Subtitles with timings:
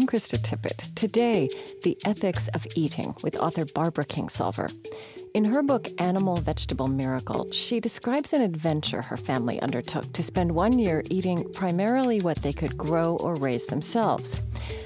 [0.00, 0.94] I'm Krista Tippett.
[0.94, 1.50] Today,
[1.82, 4.72] The Ethics of Eating with author Barbara Kingsolver.
[5.34, 10.52] In her book, Animal Vegetable Miracle, she describes an adventure her family undertook to spend
[10.52, 14.40] one year eating primarily what they could grow or raise themselves.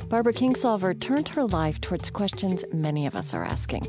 [0.08, 3.86] Barbara Kingsolver turned her life towards questions many of us are asking.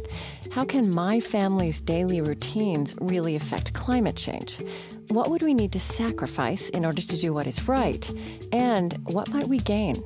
[0.51, 4.59] How can my family's daily routines really affect climate change?
[5.07, 8.11] What would we need to sacrifice in order to do what is right?
[8.51, 10.03] And what might we gain?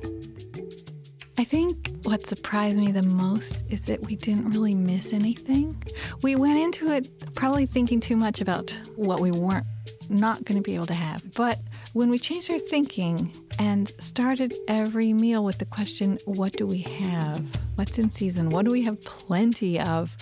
[1.40, 5.82] I think what surprised me the most is that we didn't really miss anything.
[6.20, 9.64] We went into it probably thinking too much about what we weren't
[10.10, 11.32] not going to be able to have.
[11.32, 11.58] But
[11.94, 16.80] when we changed our thinking and started every meal with the question, what do we
[16.80, 17.42] have?
[17.76, 18.50] What's in season?
[18.50, 20.14] What do we have plenty of?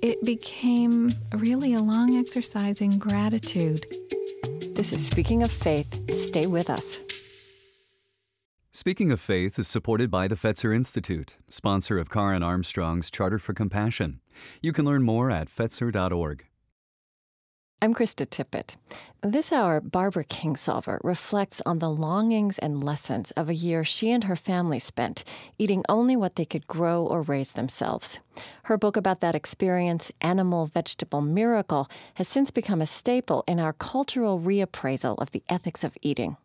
[0.00, 3.84] It became really a long exercise in gratitude.
[4.70, 6.10] This is Speaking of Faith.
[6.10, 7.02] Stay with us.
[8.76, 13.54] Speaking of Faith is supported by the Fetzer Institute, sponsor of Karen Armstrong's Charter for
[13.54, 14.20] Compassion.
[14.62, 16.44] You can learn more at fetzer.org.
[17.80, 18.74] I'm Krista Tippett.
[19.22, 24.24] This hour, Barbara Kingsolver reflects on the longings and lessons of a year she and
[24.24, 25.22] her family spent
[25.56, 28.18] eating only what they could grow or raise themselves.
[28.64, 33.72] Her book about that experience, Animal Vegetable Miracle, has since become a staple in our
[33.72, 36.36] cultural reappraisal of the ethics of eating.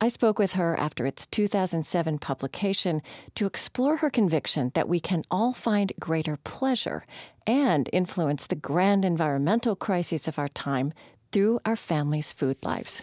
[0.00, 3.02] I spoke with her after its 2007 publication
[3.34, 7.04] to explore her conviction that we can all find greater pleasure
[7.46, 10.92] and influence the grand environmental crises of our time
[11.32, 13.02] through our families' food lives.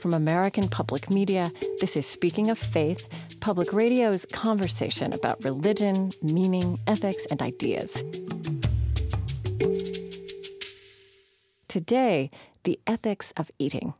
[0.00, 3.06] From American Public Media, this is Speaking of Faith,
[3.40, 8.02] public radio's conversation about religion, meaning, ethics, and ideas.
[11.68, 12.30] Today,
[12.64, 13.94] the ethics of eating.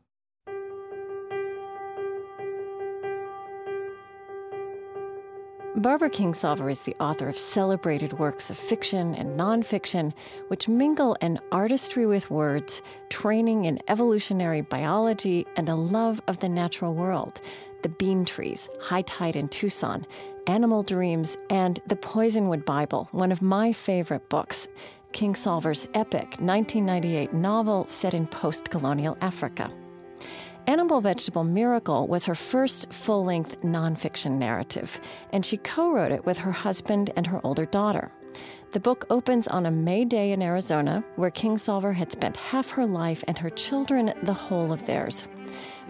[5.76, 10.12] Barbara Kingsolver is the author of celebrated works of fiction and nonfiction,
[10.48, 16.48] which mingle an artistry with words, training in evolutionary biology, and a love of the
[16.48, 17.40] natural world.
[17.80, 20.06] The Bean Trees, High Tide in Tucson,
[20.46, 24.68] Animal Dreams, and The Poisonwood Bible, one of my favorite books.
[25.12, 29.70] Kingsolver's epic 1998 novel set in post colonial Africa.
[30.68, 35.00] Animal Vegetable Miracle was her first full length nonfiction narrative,
[35.32, 38.12] and she co wrote it with her husband and her older daughter.
[38.70, 42.86] The book opens on a May day in Arizona, where Kingsolver had spent half her
[42.86, 45.26] life and her children the whole of theirs.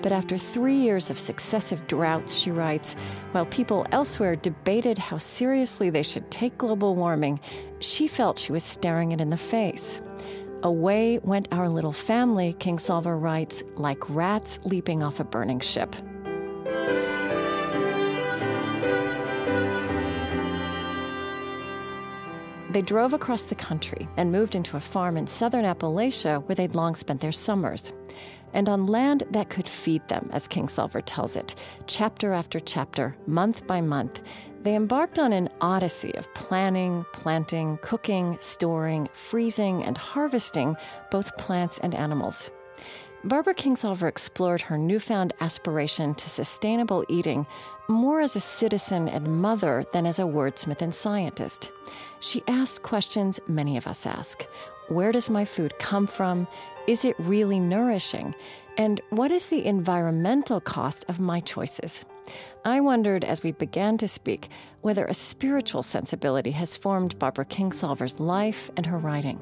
[0.01, 2.95] But after three years of successive droughts, she writes,
[3.33, 7.39] while people elsewhere debated how seriously they should take global warming,
[7.81, 10.01] she felt she was staring it in the face.
[10.65, 15.97] Away went our little family, Kingsolver writes, like rats leaping off a burning ship.
[22.71, 26.77] They drove across the country and moved into a farm in southern Appalachia where they'd
[26.77, 27.93] long spent their summers.
[28.55, 31.55] And on land that could feed them, as Kingsolver tells it,
[31.87, 34.23] chapter after chapter, month by month,
[34.63, 40.77] they embarked on an odyssey of planning, planting, cooking, storing, freezing, and harvesting
[41.11, 42.51] both plants and animals.
[43.25, 47.47] Barbara Kingsolver explored her newfound aspiration to sustainable eating
[47.89, 51.71] more as a citizen and mother than as a wordsmith and scientist.
[52.21, 54.47] She asked questions many of us ask
[54.93, 56.47] Where does my food come from?
[56.87, 58.35] Is it really nourishing?
[58.77, 62.05] And what is the environmental cost of my choices?
[62.65, 64.49] I wondered as we began to speak
[64.83, 69.41] whether a spiritual sensibility has formed Barbara Kingsolver's life and her writing.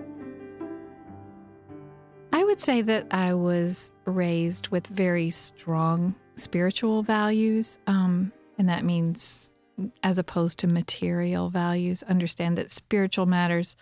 [2.33, 8.85] I would say that I was raised with very strong spiritual values, um, and that
[8.85, 9.51] means
[10.05, 12.05] as opposed to material values.
[12.05, 13.75] Understand that spiritual matters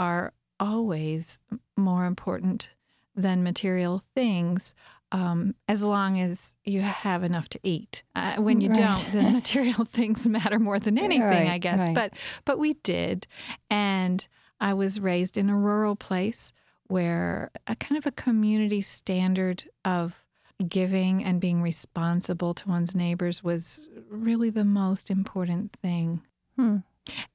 [0.00, 1.40] are always
[1.76, 2.70] more important
[3.14, 4.74] than material things
[5.12, 8.02] um, as long as you have enough to eat.
[8.14, 8.78] Uh, when you right.
[8.78, 11.80] don't, then material things matter more than anything, right, I guess.
[11.80, 11.94] Right.
[11.94, 12.14] But
[12.44, 13.26] but we did,
[13.70, 14.26] and
[14.60, 16.52] I was raised in a rural place
[16.88, 20.24] where a kind of a community standard of
[20.66, 26.22] giving and being responsible to one's neighbors was really the most important thing.
[26.56, 26.78] Hmm.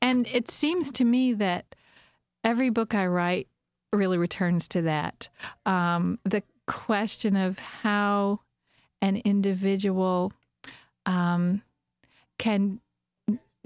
[0.01, 1.75] And it seems to me that
[2.43, 3.47] every book I write
[3.93, 5.29] really returns to that.
[5.65, 8.39] Um, the question of how
[9.01, 10.31] an individual
[11.05, 11.61] um,
[12.37, 12.79] can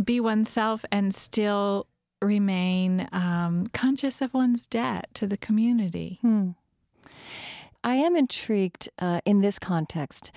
[0.04, 1.88] be oneself and still
[2.22, 6.20] remain um, conscious of one's debt to the community.
[6.22, 6.52] Hmm.
[7.84, 10.32] I am intrigued uh, in this context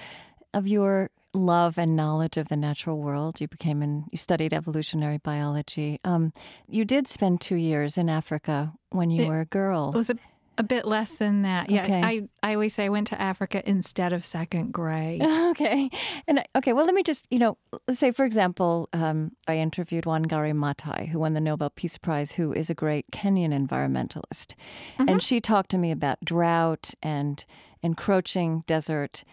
[0.52, 3.40] of your love and knowledge of the natural world.
[3.40, 6.00] You became an you studied evolutionary biology.
[6.04, 6.32] Um,
[6.68, 9.90] you did spend two years in Africa when you it, were a girl.
[9.94, 10.16] It was a,
[10.58, 11.70] a bit less than that.
[11.70, 12.02] Yeah, okay.
[12.02, 15.22] I I always say I went to Africa instead of second grade.
[15.50, 15.88] okay,
[16.26, 16.72] and okay.
[16.72, 17.56] Well, let me just you know
[17.86, 22.32] let's say for example, um, I interviewed Wangari Maathai, who won the Nobel Peace Prize,
[22.32, 24.54] who is a great Kenyan environmentalist,
[24.98, 25.08] mm-hmm.
[25.08, 27.44] and she talked to me about drought and
[27.82, 29.24] encroaching desert,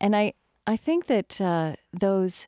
[0.00, 0.34] and I
[0.66, 2.46] I think that uh, those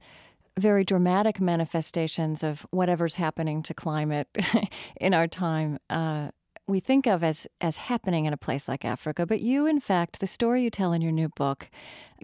[0.59, 4.29] very dramatic manifestations of whatever's happening to climate
[5.01, 6.31] in our time uh,
[6.69, 10.21] we think of as as happening in a place like Africa, but you, in fact,
[10.21, 11.71] the story you tell in your new book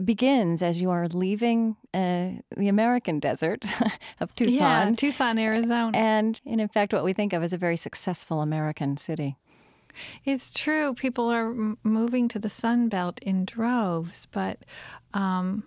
[0.05, 3.65] begins as you are leaving uh, the American desert
[4.21, 7.59] of Tucson, yeah, Tucson, Arizona, and, and in fact, what we think of as a
[7.59, 9.37] very successful American city.
[10.25, 10.93] It's true.
[10.95, 11.55] People are
[11.85, 14.59] moving to the Sun Belt in droves, but
[15.15, 15.63] um,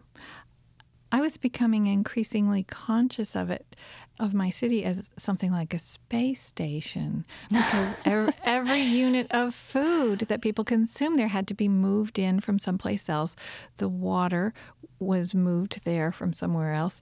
[1.11, 3.75] I was becoming increasingly conscious of it,
[4.19, 10.19] of my city as something like a space station, because every, every, unit of food
[10.19, 13.35] that people consume there had to be moved in from someplace else.
[13.77, 14.53] The water
[14.99, 17.01] was moved there from somewhere else.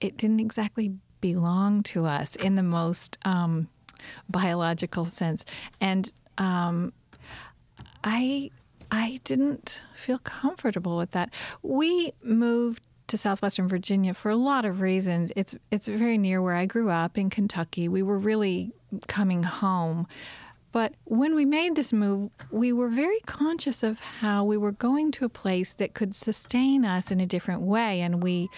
[0.00, 3.68] It didn't exactly belong to us in the most um,
[4.28, 5.44] biological sense,
[5.80, 6.92] and um,
[8.02, 8.50] I
[8.90, 11.30] I didn't feel comfortable with that.
[11.62, 15.32] We moved to southwestern Virginia for a lot of reasons.
[15.36, 17.88] It's it's very near where I grew up in Kentucky.
[17.88, 18.72] We were really
[19.06, 20.06] coming home.
[20.72, 25.10] But when we made this move, we were very conscious of how we were going
[25.12, 28.02] to a place that could sustain us in a different way.
[28.02, 28.50] And we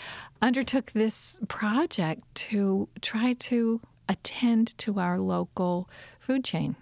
[0.42, 6.74] undertook this project to try to attend to our local food chain.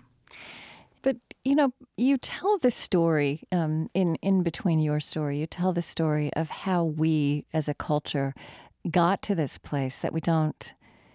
[1.06, 5.38] But you know, you tell the story um, in in between your story.
[5.38, 8.35] You tell the story of how we, as a culture,
[8.91, 10.75] got to this place that we don't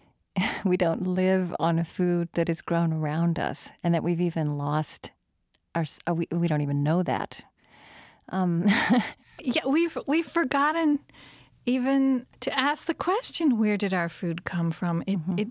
[0.64, 4.58] we don't live on a food that is grown around us, and that we've even
[4.58, 5.12] lost
[5.76, 5.84] our.
[6.10, 7.44] We we don't even know that.
[8.30, 8.68] Um,
[9.42, 11.00] yeah, we've we've forgotten
[11.66, 15.04] even to ask the question: Where did our food come from?
[15.06, 15.38] It mm-hmm.
[15.38, 15.48] it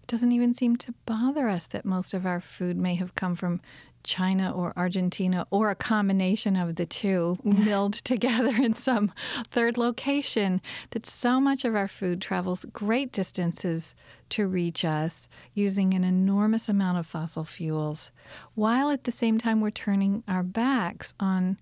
[0.00, 3.34] it doesn't even seem to bother us that most of our food may have come
[3.34, 3.60] from
[4.04, 9.12] China or Argentina or a combination of the two milled together in some
[9.46, 10.60] third location.
[10.90, 13.94] That so much of our food travels great distances
[14.30, 18.12] to reach us using an enormous amount of fossil fuels,
[18.54, 21.58] while at the same time we're turning our backs on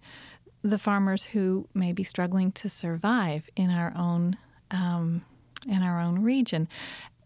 [0.62, 4.36] the farmers who may be struggling to survive in our own
[4.70, 5.22] um,
[5.66, 6.68] in our own region.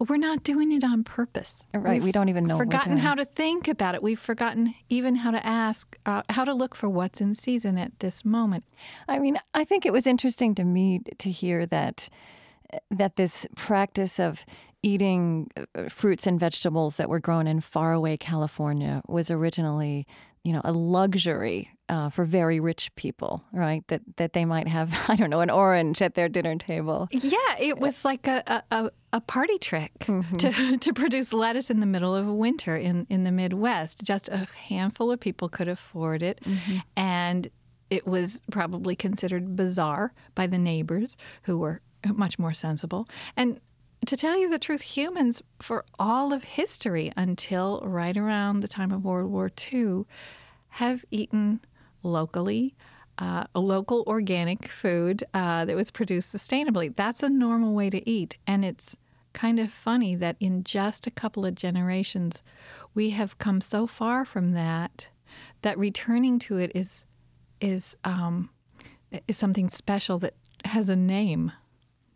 [0.09, 1.67] We're not doing it on purpose.
[1.73, 1.95] Right.
[1.95, 2.57] We've we don't even know.
[2.57, 4.03] Forgotten how to think about it.
[4.03, 8.01] We've forgotten even how to ask, uh, how to look for what's in season at
[8.01, 8.65] this moment.
[9.09, 12.09] I mean, I think it was interesting to me to hear that
[12.91, 14.45] that this practice of
[14.83, 20.07] eating uh, fruits and vegetables that were grown in faraway California was originally,
[20.45, 23.87] you know, a luxury uh, for very rich people, right?
[23.89, 27.09] That that they might have, I don't know, an orange at their dinner table.
[27.11, 30.37] Yeah, it was like a a, a party trick mm-hmm.
[30.37, 34.03] to to produce lettuce in the middle of winter in in the Midwest.
[34.03, 36.79] Just a handful of people could afford it, mm-hmm.
[36.97, 37.51] and
[37.91, 43.09] it was probably considered bizarre by the neighbors who were much more sensible.
[43.37, 43.61] And
[44.09, 48.91] to tell you the truth, humans, for all of history until right around the time
[48.91, 50.05] of World War II,
[50.69, 51.61] have eaten
[52.03, 52.75] locally.
[53.17, 56.95] Uh, a local organic food uh, that was produced sustainably.
[56.97, 58.39] That's a normal way to eat.
[58.45, 58.97] And it's
[59.33, 62.43] kind of funny that in just a couple of generations,
[62.93, 65.11] we have come so far from that
[65.63, 67.05] that returning to it is
[67.61, 68.51] is um,
[69.29, 70.35] is something special that
[70.65, 71.53] has a name.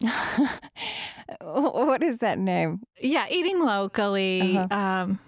[1.40, 2.82] what is that name?
[3.00, 4.56] Yeah, eating locally.
[4.56, 4.74] Uh-huh.
[4.74, 5.18] Um,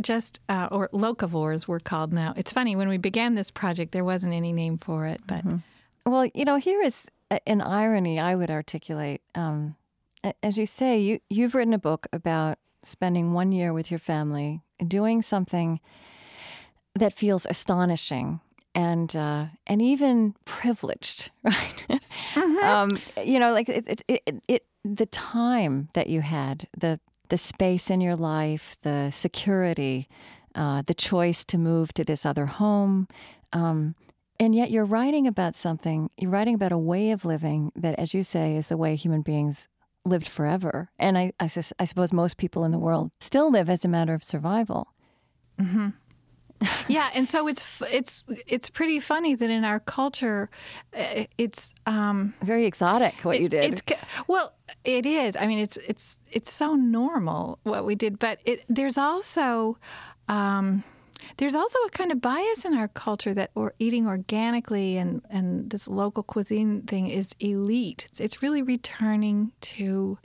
[0.00, 2.34] just uh, or locavores we're called now.
[2.36, 6.10] It's funny when we began this project, there wasn't any name for it, but mm-hmm.
[6.10, 7.08] well, you know, here is
[7.46, 9.22] an irony I would articulate.
[9.34, 9.76] Um,
[10.42, 14.62] as you say, you you've written a book about spending one year with your family
[14.86, 15.80] doing something
[16.94, 18.40] that feels astonishing
[18.78, 21.84] and uh, and even privileged, right?
[22.34, 22.58] Mm-hmm.
[22.58, 22.90] um,
[23.24, 27.90] you know, like it, it, it, it, the time that you had, the the space
[27.90, 30.08] in your life, the security,
[30.54, 33.08] uh, the choice to move to this other home.
[33.52, 33.96] Um,
[34.38, 38.14] and yet you're writing about something, you're writing about a way of living that, as
[38.14, 39.68] you say, is the way human beings
[40.04, 40.90] lived forever.
[41.00, 44.14] And I, I, I suppose most people in the world still live as a matter
[44.14, 44.94] of survival.
[45.60, 45.88] Mm-hmm.
[46.88, 50.50] yeah, and so it's it's it's pretty funny that in our culture,
[50.96, 53.72] uh, it's um, very exotic what it, you did.
[53.72, 53.82] It's
[54.26, 54.52] well,
[54.84, 55.36] it is.
[55.36, 59.78] I mean, it's it's it's so normal what we did, but it, there's also.
[60.28, 60.84] Um,
[61.38, 65.68] there's also a kind of bias in our culture that or eating organically and, and
[65.68, 68.06] this local cuisine thing is elite.
[68.08, 70.18] It's, it's really returning to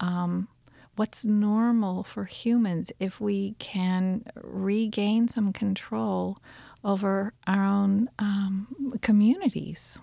[0.00, 0.48] um,
[0.96, 6.36] what's normal for humans if we can regain some control
[6.84, 9.98] over our own um, communities.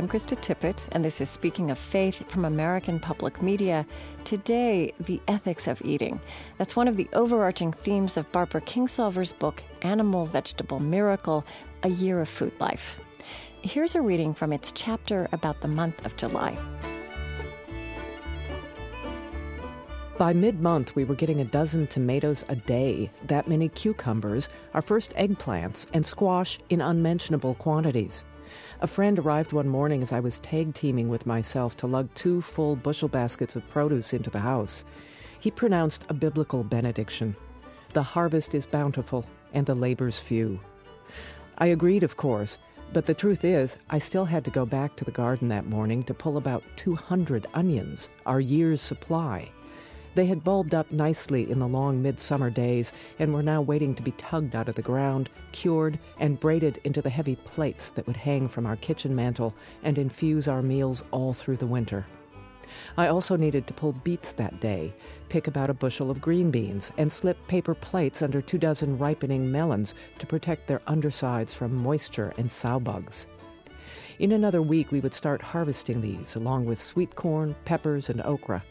[0.00, 3.86] I'm Krista Tippett, and this is Speaking of Faith from American Public Media.
[4.24, 6.18] Today, the ethics of eating.
[6.56, 11.44] That's one of the overarching themes of Barbara Kingsolver's book, Animal Vegetable Miracle
[11.82, 12.96] A Year of Food Life.
[13.60, 16.56] Here's a reading from its chapter about the month of July.
[20.16, 24.80] By mid month, we were getting a dozen tomatoes a day, that many cucumbers, our
[24.80, 28.24] first eggplants, and squash in unmentionable quantities.
[28.82, 32.40] A friend arrived one morning as I was tag teaming with myself to lug two
[32.40, 34.86] full bushel baskets of produce into the house.
[35.38, 37.36] He pronounced a biblical benediction
[37.92, 40.60] The harvest is bountiful, and the labors few.
[41.58, 42.56] I agreed, of course,
[42.94, 46.02] but the truth is, I still had to go back to the garden that morning
[46.04, 49.52] to pull about 200 onions, our year's supply.
[50.14, 54.02] They had bulbed up nicely in the long midsummer days and were now waiting to
[54.02, 58.16] be tugged out of the ground, cured, and braided into the heavy plates that would
[58.16, 62.06] hang from our kitchen mantel and infuse our meals all through the winter.
[62.96, 64.94] I also needed to pull beets that day,
[65.28, 69.50] pick about a bushel of green beans, and slip paper plates under two dozen ripening
[69.50, 73.26] melons to protect their undersides from moisture and sow bugs.
[74.18, 78.62] In another week, we would start harvesting these, along with sweet corn, peppers, and okra.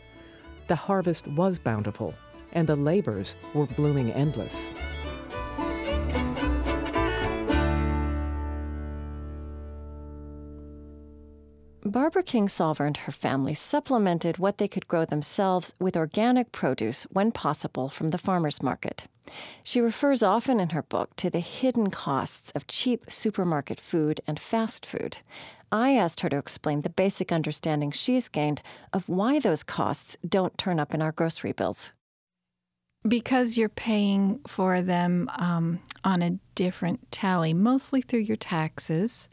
[0.69, 2.13] The harvest was bountiful,
[2.53, 4.69] and the labors were blooming endless.
[11.85, 17.31] Barbara Kingsolver and her family supplemented what they could grow themselves with organic produce when
[17.31, 19.07] possible from the farmer's market.
[19.63, 24.39] She refers often in her book to the hidden costs of cheap supermarket food and
[24.39, 25.19] fast food.
[25.71, 30.57] I asked her to explain the basic understanding she's gained of why those costs don't
[30.57, 31.93] turn up in our grocery bills.
[33.07, 39.29] Because you're paying for them um, on a different tally, mostly through your taxes.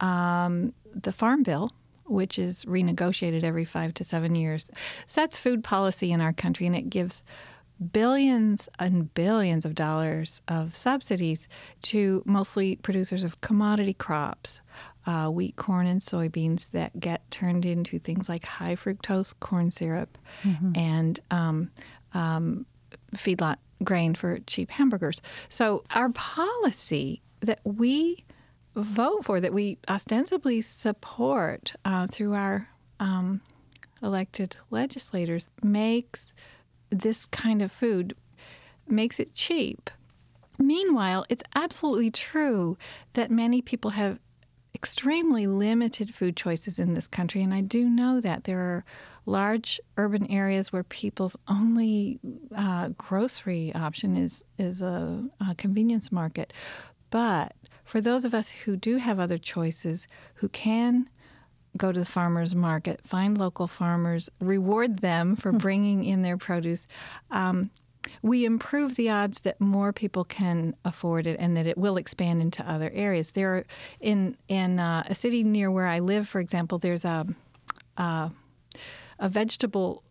[0.00, 1.70] Um, the farm bill,
[2.06, 4.70] which is renegotiated every five to seven years,
[5.06, 7.22] sets food policy in our country and it gives
[7.92, 11.48] billions and billions of dollars of subsidies
[11.82, 14.60] to mostly producers of commodity crops,
[15.06, 20.16] uh, wheat, corn, and soybeans that get turned into things like high fructose corn syrup
[20.42, 20.72] mm-hmm.
[20.74, 21.70] and um,
[22.14, 22.64] um,
[23.14, 25.20] feedlot grain for cheap hamburgers.
[25.48, 28.24] So, our policy that we
[28.76, 32.68] vote for, that we ostensibly support uh, through our
[33.00, 33.40] um,
[34.02, 36.34] elected legislators, makes
[36.90, 38.14] this kind of food
[38.88, 39.90] makes it cheap.
[40.58, 42.78] Meanwhile, it's absolutely true
[43.14, 44.18] that many people have
[44.74, 48.84] extremely limited food choices in this country, and I do know that there are
[49.24, 52.20] large urban areas where people's only
[52.54, 56.52] uh, grocery option is is a, a convenience market.
[57.10, 57.54] But
[57.86, 61.08] for those of us who do have other choices, who can
[61.76, 65.58] go to the farmers market, find local farmers, reward them for hmm.
[65.58, 66.86] bringing in their produce.
[67.30, 67.70] Um,
[68.22, 72.40] we improve the odds that more people can afford it and that it will expand
[72.40, 73.30] into other areas.
[73.30, 73.64] There, are,
[74.00, 77.26] in in uh, a city near where I live, for example, there's a
[77.96, 78.30] a,
[79.18, 80.02] a vegetable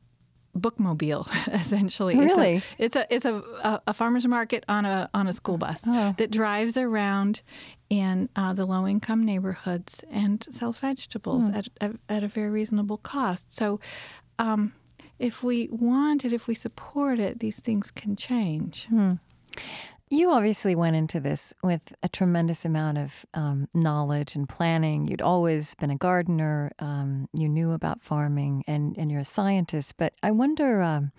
[0.57, 5.27] bookmobile essentially really it's a it's a, it's a, a farmers market on a on
[5.27, 6.13] a school bus oh.
[6.17, 7.41] that drives around
[7.89, 11.57] in uh, the low income neighborhoods and sells vegetables mm.
[11.57, 13.79] at, at, at, a very reasonable cost so
[14.39, 14.73] um,
[15.19, 19.19] if we want it if we support it these things can change mm.
[20.09, 25.07] You obviously went into this with a tremendous amount of um, knowledge and planning.
[25.07, 26.71] You'd always been a gardener.
[26.77, 29.95] Um, you knew about farming, and, and you're a scientist.
[29.97, 31.11] But I wonder, um,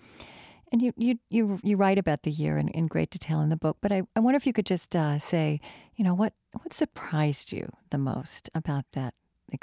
[0.71, 3.57] and you, you you you write about the year in, in great detail in the
[3.57, 3.77] book.
[3.81, 5.59] But I, I wonder if you could just uh, say,
[5.97, 9.13] you know, what what surprised you the most about that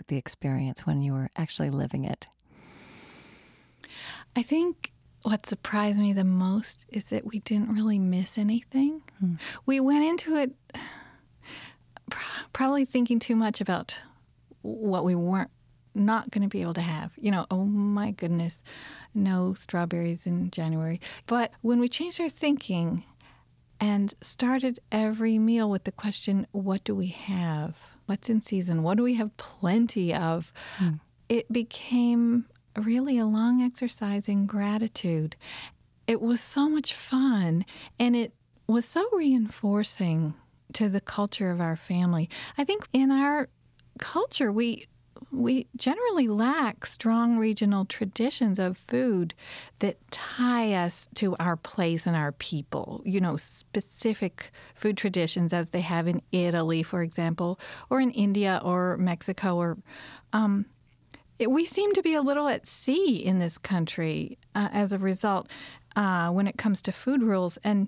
[0.09, 2.28] the experience when you were actually living it.
[4.37, 4.93] I think
[5.25, 9.02] what surprised me the most is that we didn't really miss anything.
[9.19, 9.35] Hmm.
[9.64, 10.52] We went into it
[12.52, 13.99] probably thinking too much about
[14.61, 15.50] what we weren't
[15.95, 17.12] not going to be able to have.
[17.16, 18.62] You know, oh my goodness,
[19.14, 21.00] no strawberries in January.
[21.26, 23.04] But when we changed our thinking
[23.81, 27.78] and started every meal with the question, what do we have?
[28.07, 28.83] What's in season?
[28.83, 30.52] What do we have plenty of?
[30.78, 31.00] Mm.
[31.31, 32.45] It became
[32.76, 35.37] really a long exercise in gratitude.
[36.07, 37.64] It was so much fun
[37.99, 38.33] and it
[38.66, 40.35] was so reinforcing
[40.73, 42.28] to the culture of our family.
[42.59, 43.49] I think in our
[43.99, 44.87] culture, we
[45.31, 49.35] we generally lack strong regional traditions of food
[49.78, 53.00] that tie us to our place and our people.
[53.04, 57.59] You know, specific food traditions as they have in Italy, for example,
[57.90, 59.57] or in India or Mexico.
[59.57, 59.78] Or
[60.33, 60.66] um,
[61.38, 64.98] it, we seem to be a little at sea in this country uh, as a
[64.98, 65.48] result.
[65.96, 67.56] Uh, when it comes to food rules.
[67.58, 67.86] And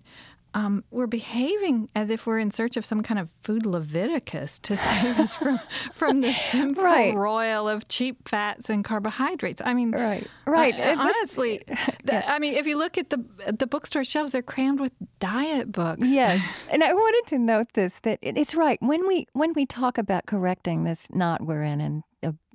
[0.57, 4.75] um, we're behaving as if we're in search of some kind of food Leviticus to
[4.75, 5.61] save us from
[5.93, 7.15] from the sinful right.
[7.15, 9.61] roil of cheap fats and carbohydrates.
[9.63, 10.75] I mean, right, right.
[10.75, 11.63] Uh, honestly,
[12.11, 13.23] I mean, if you look at the
[13.59, 16.09] the bookstore shelves, they're crammed with diet books.
[16.11, 19.99] Yes, and I wanted to note this that it's right when we when we talk
[19.99, 22.03] about correcting this knot we're in and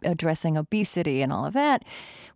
[0.04, 1.84] addressing obesity and all of that.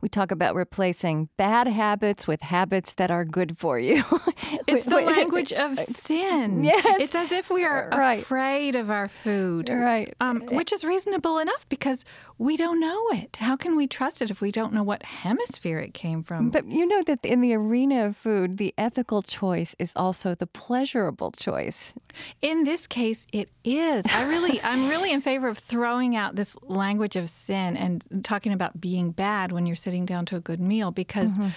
[0.01, 4.03] We talk about replacing bad habits with habits that are good for you.
[4.67, 6.63] it's the language of sin.
[6.63, 6.97] Yes.
[6.99, 8.21] It's as if we are right.
[8.21, 9.69] afraid of our food.
[9.69, 10.13] Right.
[10.19, 12.05] Um, which is reasonable enough because
[12.37, 13.37] we don't know it.
[13.37, 16.49] How can we trust it if we don't know what hemisphere it came from?
[16.49, 20.45] But you know that in the arena of food, the ethical choice is also the
[20.45, 21.93] pleasurable choice.
[22.41, 24.05] In this case, it is.
[24.09, 28.53] I really, I'm really in favor of throwing out this language of sin and talking
[28.53, 31.49] about being bad when you're sitting down to a good meal because mm-hmm.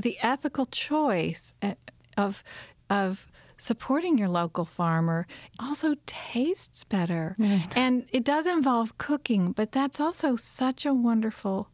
[0.00, 1.74] the ethical choice eh,
[2.16, 2.42] of
[2.90, 3.26] of
[3.56, 5.26] supporting your local farmer
[5.58, 7.34] also tastes better.
[7.38, 7.68] Right.
[7.76, 11.70] And it does involve cooking, but that's also such a wonderful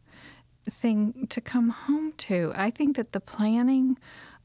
[0.69, 2.53] thing to come home to.
[2.55, 3.97] I think that the planning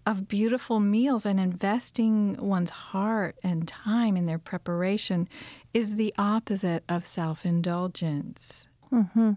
[0.06, 5.28] of beautiful meals and investing one's heart and time in their preparation
[5.74, 8.68] is the opposite of self indulgence.
[8.96, 9.32] Mm-hmm.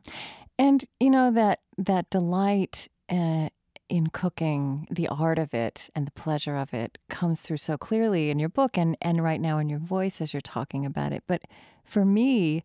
[0.57, 3.49] And you know that that delight uh,
[3.89, 8.29] in cooking, the art of it and the pleasure of it comes through so clearly
[8.29, 11.23] in your book and, and right now in your voice as you're talking about it.
[11.27, 11.41] But
[11.83, 12.63] for me,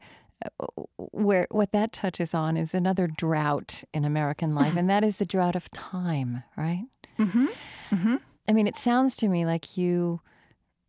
[0.61, 5.17] uh, where what that touches on is another drought in American life, and that is
[5.17, 6.85] the drought of time, right?
[7.19, 7.47] Mm-hmm.
[7.93, 8.17] Mm-hmm.
[8.47, 10.21] I mean, it sounds to me like you.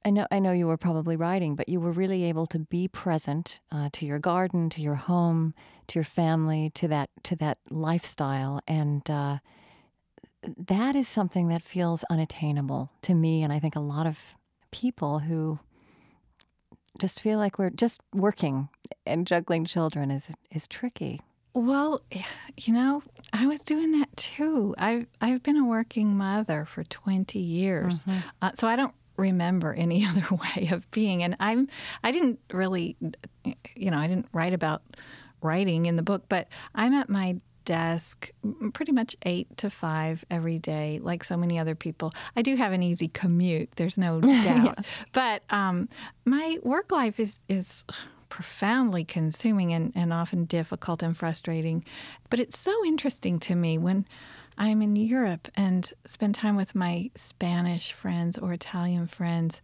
[0.06, 2.88] I know, I know you were probably writing, but you were really able to be
[2.88, 5.56] present uh, to your garden, to your home,
[5.88, 9.40] to your family, to that to that lifestyle, and uh,
[10.68, 14.20] that is something that feels unattainable to me, and I think a lot of
[14.72, 15.58] people who
[17.00, 18.70] just feel like we're just working
[19.08, 21.20] and juggling children is is tricky.
[21.56, 22.02] Well,
[22.58, 23.02] you know,
[23.34, 24.76] I was doing that too.
[24.78, 28.20] I've I've been a working mother for twenty years, mm-hmm.
[28.44, 31.24] uh, so I don't remember any other way of being.
[31.24, 31.68] And I'm
[32.04, 32.96] I didn't really,
[33.76, 34.82] you know, I didn't write about
[35.42, 38.32] writing in the book, but I'm at my desk
[38.74, 42.14] pretty much eight to five every day, like so many other people.
[42.36, 44.46] I do have an easy commute, there's no doubt.
[44.46, 44.74] yeah.
[45.12, 45.90] But um,
[46.24, 47.84] my work life is, is
[48.30, 51.84] profoundly consuming and, and often difficult and frustrating.
[52.30, 54.06] But it's so interesting to me when
[54.58, 59.62] I'm in Europe and spend time with my Spanish friends or Italian friends.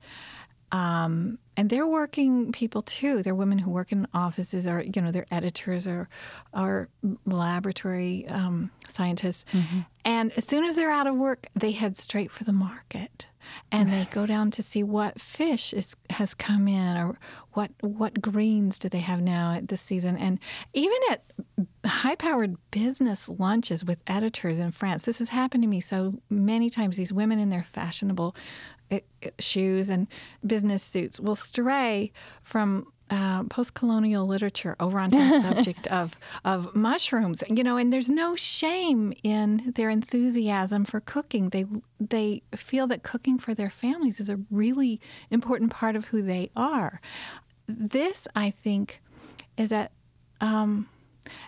[0.72, 3.22] Um, and they're working people too.
[3.22, 6.08] They're women who work in offices, or you know, they're editors or
[6.54, 6.88] or
[7.26, 9.46] laboratory um, scientists.
[9.52, 9.80] Mm-hmm.
[10.06, 13.28] And as soon as they're out of work, they head straight for the market,
[13.70, 17.20] and they go down to see what fish is, has come in, or
[17.52, 20.16] what what greens do they have now at this season.
[20.16, 20.40] And
[20.74, 21.26] even at
[21.86, 26.96] high-powered business lunches with editors in France, this has happened to me so many times.
[26.96, 28.36] These women in their fashionable
[29.40, 30.08] shoes and
[30.46, 37.44] business suits will stray from uh, post-colonial literature over onto the subject of of mushrooms.
[37.50, 41.50] You know, and there's no shame in their enthusiasm for cooking.
[41.50, 41.66] They
[42.00, 46.52] they feel that cooking for their families is a really important part of who they
[46.56, 47.02] are.
[47.68, 49.02] This, I think,
[49.58, 49.92] is at
[50.40, 50.88] um,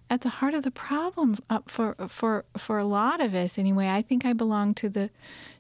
[0.10, 3.58] at the heart of the problem uh, for for for a lot of us.
[3.58, 5.10] Anyway, I think I belong to the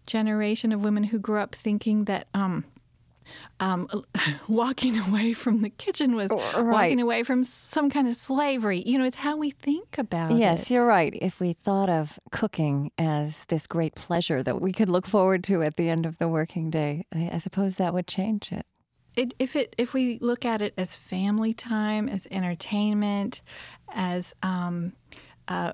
[0.05, 2.65] generation of women who grew up thinking that um,
[3.59, 3.87] um,
[4.47, 6.55] walking away from the kitchen was right.
[6.55, 8.81] walking away from some kind of slavery.
[8.85, 10.39] You know, it's how we think about yes, it.
[10.39, 11.13] Yes, you're right.
[11.21, 15.61] If we thought of cooking as this great pleasure that we could look forward to
[15.61, 18.65] at the end of the working day, I suppose that would change it.
[19.15, 23.41] it, if it if we look at it as family time, as entertainment,
[23.93, 24.93] as um,
[25.47, 25.73] uh,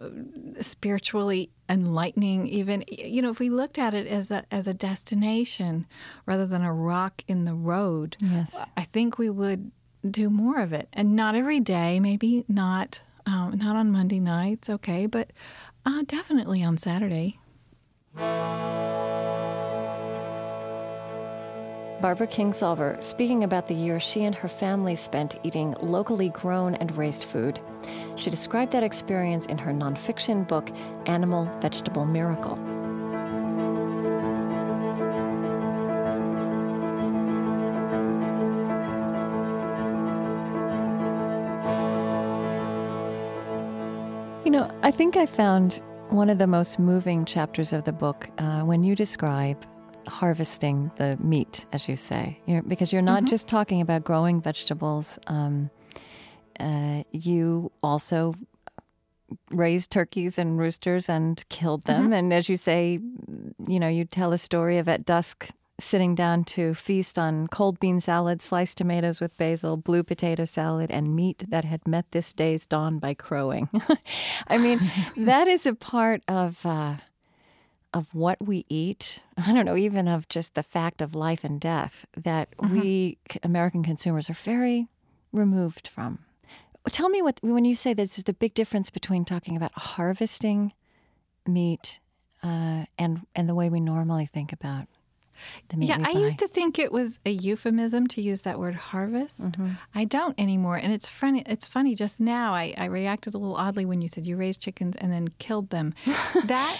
[0.61, 5.85] spiritually enlightening, even you know, if we looked at it as a as a destination
[6.25, 8.55] rather than a rock in the road, Yes.
[8.75, 9.71] I think we would
[10.09, 14.69] do more of it, and not every day, maybe not um, not on Monday nights,
[14.69, 15.31] okay, but
[15.85, 17.37] uh, definitely on Saturday.
[22.01, 26.95] Barbara Kingsolver speaking about the year she and her family spent eating locally grown and
[26.95, 27.59] raised food.
[28.15, 30.69] She described that experience in her nonfiction book,
[31.07, 32.57] Animal Vegetable Miracle.
[44.45, 48.29] You know, I think I found one of the most moving chapters of the book
[48.37, 49.65] uh, when you describe
[50.07, 55.19] harvesting the meat, as you say, you're, because you're not just talking about growing vegetables.
[55.27, 55.69] Um,
[56.59, 58.35] uh, you also
[59.51, 62.13] raised turkeys and roosters and killed them.
[62.13, 62.99] And as you say,
[63.67, 67.79] you know, you tell a story of at dusk sitting down to feast on cold
[67.79, 72.33] bean salad, sliced tomatoes with basil, blue potato salad, and meat that had met this
[72.33, 73.69] day's dawn by crowing.
[74.47, 74.79] I mean,
[75.17, 76.65] that is a part of.
[76.65, 76.97] Uh,
[77.93, 81.59] of what we eat, I don't know, even of just the fact of life and
[81.59, 84.87] death that we American consumers are very
[85.31, 86.19] removed from.
[86.91, 90.73] Tell me what when you say this there's the big difference between talking about harvesting
[91.45, 91.99] meat
[92.41, 94.87] uh, and and the way we normally think about
[95.69, 95.89] the meat.
[95.89, 99.41] Yeah, I used to think it was a euphemism to use that word harvest.
[99.95, 101.43] I don't anymore, and it's funny.
[101.45, 101.95] It's funny.
[101.95, 105.11] Just now, I, I reacted a little oddly when you said you raised chickens and
[105.11, 105.93] then killed them.
[106.45, 106.77] that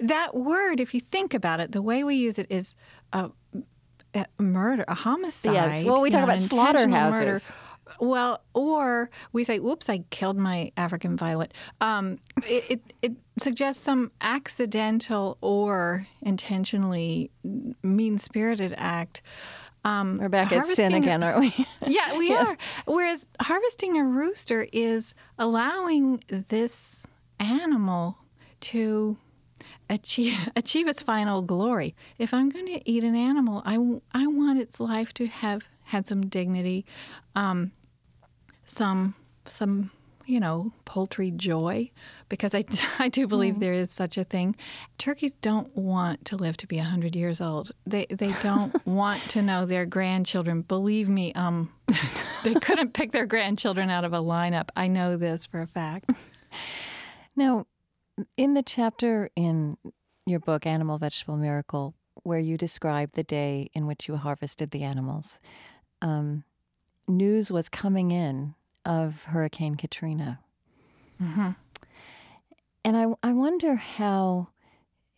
[0.00, 2.74] that word, if you think about it, the way we use it is
[3.12, 3.30] a,
[4.14, 5.54] a murder, a homicide.
[5.54, 5.84] Yes.
[5.84, 6.78] Well, we talk about intentional murder.
[6.78, 7.50] slaughterhouses.
[7.98, 13.82] Well, or we say, "Oops, I killed my African violet." Um, it, it, it suggests
[13.82, 17.30] some accidental or intentionally
[17.82, 19.22] mean-spirited act.
[19.84, 21.66] Um, We're back at sin again, aren't we?
[21.86, 22.56] Yeah, we are.
[22.84, 27.06] Whereas harvesting a rooster is allowing this
[27.40, 28.18] animal
[28.60, 29.16] to
[29.90, 31.94] achieve achieve its final glory.
[32.18, 33.74] If I'm going to eat an animal, I,
[34.12, 36.86] I want its life to have had some dignity,
[37.34, 37.72] um,
[38.64, 39.90] some some
[40.24, 41.90] you know poultry joy,
[42.28, 42.64] because I
[42.98, 44.56] I do believe there is such a thing.
[44.96, 47.72] Turkeys don't want to live to be hundred years old.
[47.86, 50.62] They they don't want to know their grandchildren.
[50.62, 51.72] Believe me, um,
[52.44, 54.68] they couldn't pick their grandchildren out of a lineup.
[54.76, 56.12] I know this for a fact.
[57.36, 57.66] Now,
[58.36, 59.76] in the chapter in
[60.26, 64.82] your book, Animal Vegetable Miracle, where you describe the day in which you harvested the
[64.82, 65.38] animals,
[66.02, 66.44] um,
[67.08, 68.54] news was coming in
[68.84, 70.40] of Hurricane Katrina.
[71.22, 71.50] Mm-hmm.
[72.84, 74.48] And I, I wonder how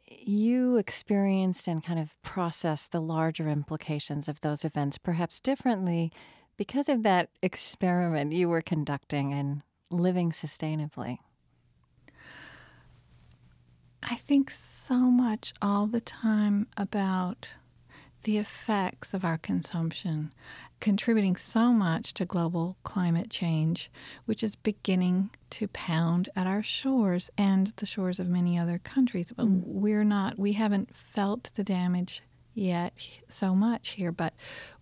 [0.09, 6.13] you experienced and kind of processed the larger implications of those events, perhaps differently
[6.57, 11.19] because of that experiment you were conducting and living sustainably.
[14.03, 17.55] I think so much all the time about
[18.25, 20.33] the effects of our consumption,
[20.81, 23.91] contributing so much to global climate change,
[24.27, 29.33] which is beginning to pound at our shores and the shores of many other countries.
[29.37, 29.63] But mm.
[29.65, 32.23] we're not, we haven't felt the damage
[32.55, 32.93] yet
[33.29, 34.35] so much here, but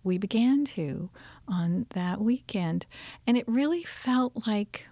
[0.03, 1.09] we began to
[1.47, 2.85] on that weekend.
[3.25, 4.87] And it really felt like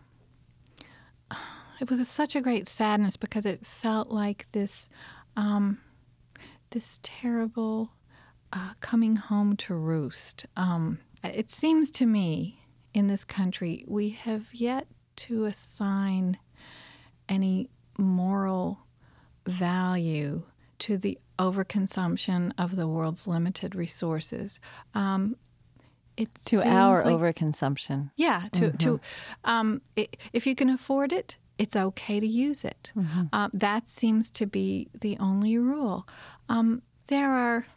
[1.80, 4.90] it was such a great sadness because it felt like this
[5.38, 5.80] um,
[6.72, 7.92] this terrible
[8.54, 10.46] uh, coming home to roost.
[10.58, 12.60] Um, it seems to me
[12.94, 14.88] in this country we have yet
[15.18, 16.38] to assign
[17.28, 18.80] any moral
[19.46, 20.44] value
[20.80, 24.60] to the overconsumption of the world's limited resources.
[24.94, 25.36] Um,
[26.18, 28.12] it To our like- overconsumption.
[28.18, 29.00] yeah, to to
[29.46, 32.92] um, i if you can afford it, it's okay to use it.
[33.34, 36.08] Uh, that seems to be the only rule.
[36.48, 37.68] Um, there are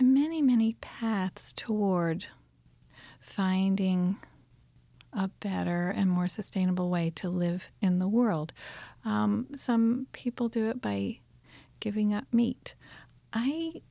[0.00, 2.26] many many paths toward
[3.20, 4.16] finding
[5.12, 8.52] a better and more sustainable way to live in the world.
[9.04, 11.18] Um, some people do it by
[11.78, 12.74] giving up meat.
[13.32, 13.82] I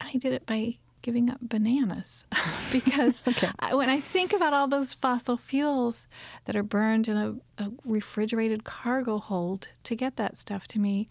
[0.00, 2.24] I did it by giving up bananas
[2.72, 3.22] because
[3.58, 6.06] I, when I think about all those fossil fuels
[6.44, 11.08] that are burned in a, a refrigerated cargo hold to get that stuff to me,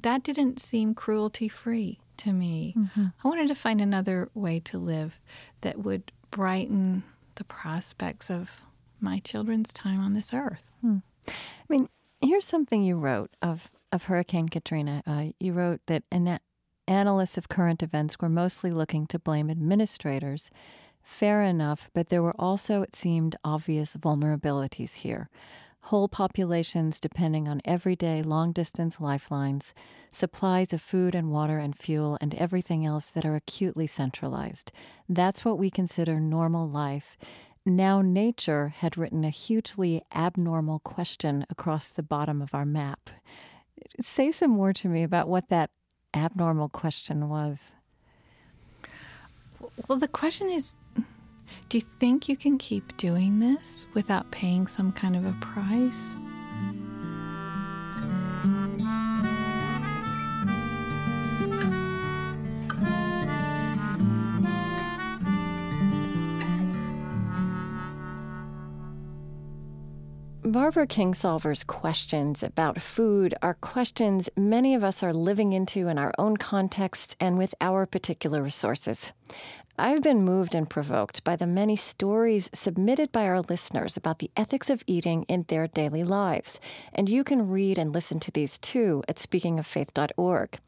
[0.00, 2.00] that didn't seem cruelty free.
[2.18, 2.74] to me.
[2.78, 3.06] Mm-hmm.
[3.24, 5.20] I wanted to find another way to live
[5.62, 7.02] that would brighten
[7.34, 8.62] the prospects of
[9.00, 10.70] my children's time on this earth.
[10.80, 10.98] Hmm.
[11.28, 11.32] I
[11.68, 11.88] mean,
[12.22, 15.02] here's something you wrote of, of Hurricane Katrina.
[15.06, 16.40] Uh, you wrote that ana-
[16.86, 20.50] analysts of current events were mostly looking to blame administrators.
[21.02, 25.28] Fair enough, but there were also, it seemed, obvious vulnerabilities here
[25.84, 29.74] whole populations depending on everyday long distance lifelines,
[30.10, 34.72] supplies of food and water and fuel, and everything else that are acutely centralized.
[35.08, 37.18] That's what we consider normal life.
[37.66, 43.10] Now, nature had written a hugely abnormal question across the bottom of our map.
[44.00, 45.70] Say some more to me about what that
[46.14, 47.72] abnormal question was.
[49.88, 50.74] Well, the question is
[51.68, 56.14] do you think you can keep doing this without paying some kind of a price?
[70.54, 76.12] Barbara Kingsolver's questions about food are questions many of us are living into in our
[76.16, 79.10] own contexts and with our particular resources.
[79.76, 84.30] I've been moved and provoked by the many stories submitted by our listeners about the
[84.36, 86.60] ethics of eating in their daily lives.
[86.92, 90.60] And you can read and listen to these too at speakingoffaith.org.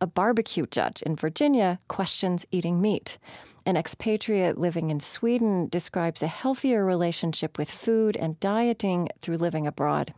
[0.00, 3.18] A barbecue judge in Virginia questions eating meat.
[3.66, 9.66] An expatriate living in Sweden describes a healthier relationship with food and dieting through living
[9.66, 10.14] abroad.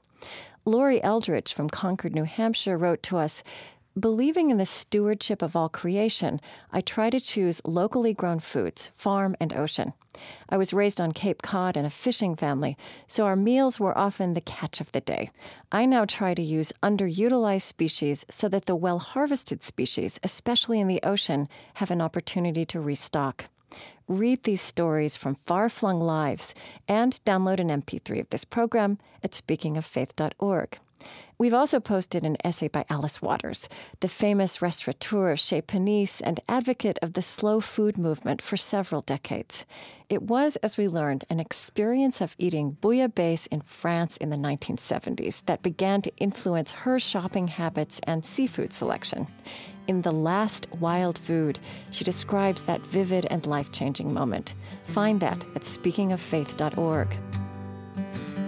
[0.67, 3.43] Lori Eldridge from Concord, New Hampshire wrote to us
[3.99, 9.35] Believing in the stewardship of all creation, I try to choose locally grown foods, farm
[9.41, 9.95] and ocean.
[10.49, 12.77] I was raised on Cape Cod in a fishing family,
[13.09, 15.33] so our meals were often the catch of the day.
[15.73, 20.87] I now try to use underutilized species so that the well harvested species, especially in
[20.87, 23.47] the ocean, have an opportunity to restock.
[24.07, 26.55] Read these stories from far flung lives
[26.87, 30.79] and download an MP3 of this program at speakingoffaith.org.
[31.39, 33.69] We've also posted an essay by Alice Waters,
[34.01, 39.65] the famous restaurateur chez Panisse and advocate of the slow food movement for several decades.
[40.11, 45.47] It was, as we learned, an experience of eating bouillabaisse in France in the 1970s
[45.47, 49.27] that began to influence her shopping habits and seafood selection.
[49.89, 51.59] In The Last Wild Food,
[51.91, 54.55] she describes that vivid and life changing moment.
[54.85, 57.19] Find that at speakingoffaith.org.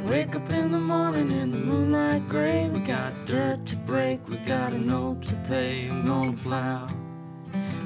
[0.06, 2.68] Wake up in the morning in the moonlight gray.
[2.68, 5.88] We got dirt to break, we got a note to pay.
[5.88, 6.88] I'm gonna plow,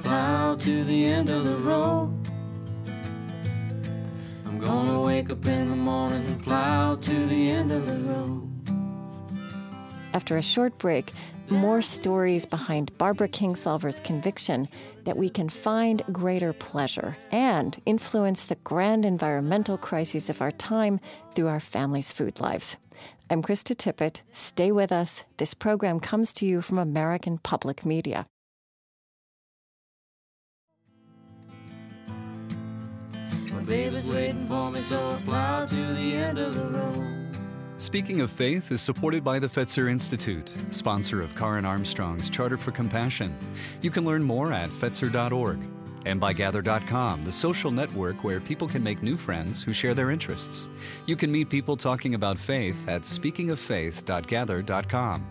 [0.03, 2.13] plow to the end of the road.
[4.47, 8.51] I'm gonna wake up in the morning and plow to the end of the road.
[10.15, 11.13] After a short break,
[11.51, 14.69] more stories behind Barbara Kingsolver's conviction
[15.05, 21.01] that we can find greater pleasure and influence the grand environmental crises of our time
[21.35, 22.77] through our family's food lives.
[23.31, 24.23] I'm Krista Tippett.
[24.33, 25.25] Stay with us.
[25.37, 28.27] This program comes to you from American Public Media.
[33.53, 37.16] My baby's waiting for me, so I plow to the end of the road.
[37.79, 42.73] Speaking of Faith is supported by the Fetzer Institute, sponsor of Karen Armstrong's Charter for
[42.73, 43.37] Compassion.
[43.83, 45.59] You can learn more at Fetzer.org
[46.07, 50.11] and by Gather.com, the social network where people can make new friends who share their
[50.11, 50.71] interests.
[51.05, 55.27] You can meet people talking about faith at speakingoffaith.gather.com.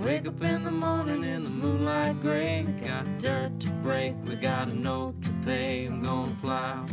[0.00, 2.64] Wake up in the morning in the moonlight gray.
[2.86, 5.86] Got dirt to break, we got a note to pay.
[5.86, 6.86] I'm gonna plow,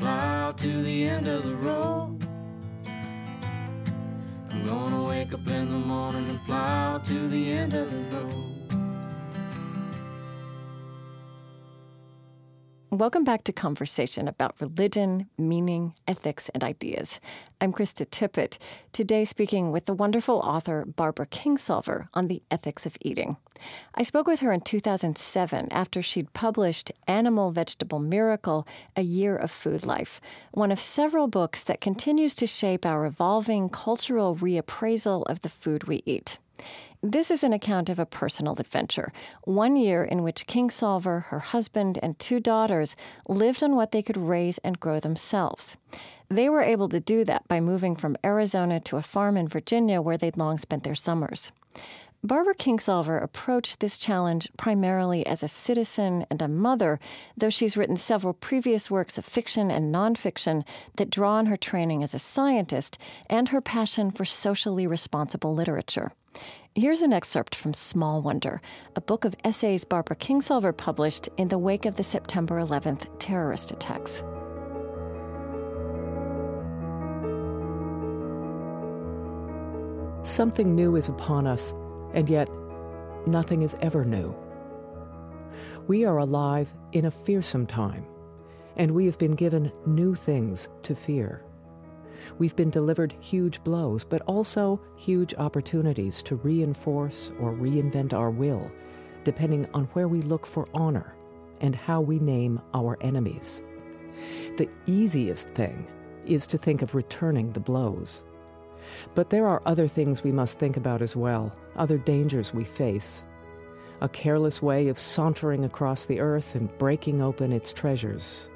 [0.00, 2.26] plow to the end of the road.
[4.54, 8.53] I'm gonna wake up in the morning and plow to the end of the road.
[12.98, 17.18] Welcome back to Conversation about religion, meaning, ethics, and ideas.
[17.60, 18.56] I'm Krista Tippett,
[18.92, 23.36] today speaking with the wonderful author Barbara Kingsolver on the ethics of eating.
[23.96, 29.50] I spoke with her in 2007 after she'd published Animal Vegetable Miracle A Year of
[29.50, 30.20] Food Life,
[30.52, 35.84] one of several books that continues to shape our evolving cultural reappraisal of the food
[35.84, 36.38] we eat.
[37.02, 39.12] This is an account of a personal adventure,
[39.42, 42.96] one year in which Kingsolver, her husband, and two daughters
[43.28, 45.76] lived on what they could raise and grow themselves.
[46.30, 50.00] They were able to do that by moving from Arizona to a farm in Virginia
[50.00, 51.52] where they'd long spent their summers.
[52.24, 56.98] Barbara Kingsolver approached this challenge primarily as a citizen and a mother,
[57.36, 60.64] though she's written several previous works of fiction and nonfiction
[60.96, 62.96] that draw on her training as a scientist
[63.28, 66.12] and her passion for socially responsible literature.
[66.74, 68.60] Here's an excerpt from Small Wonder,
[68.96, 73.70] a book of essays Barbara Kingsolver published in the wake of the September 11th terrorist
[73.70, 74.24] attacks.
[80.24, 81.72] Something new is upon us,
[82.12, 82.48] and yet
[83.26, 84.34] nothing is ever new.
[85.86, 88.06] We are alive in a fearsome time,
[88.76, 91.43] and we have been given new things to fear.
[92.38, 98.70] We've been delivered huge blows, but also huge opportunities to reinforce or reinvent our will,
[99.24, 101.14] depending on where we look for honor
[101.60, 103.62] and how we name our enemies.
[104.56, 105.86] The easiest thing
[106.26, 108.22] is to think of returning the blows.
[109.14, 113.24] But there are other things we must think about as well, other dangers we face.
[114.00, 118.48] A careless way of sauntering across the earth and breaking open its treasures.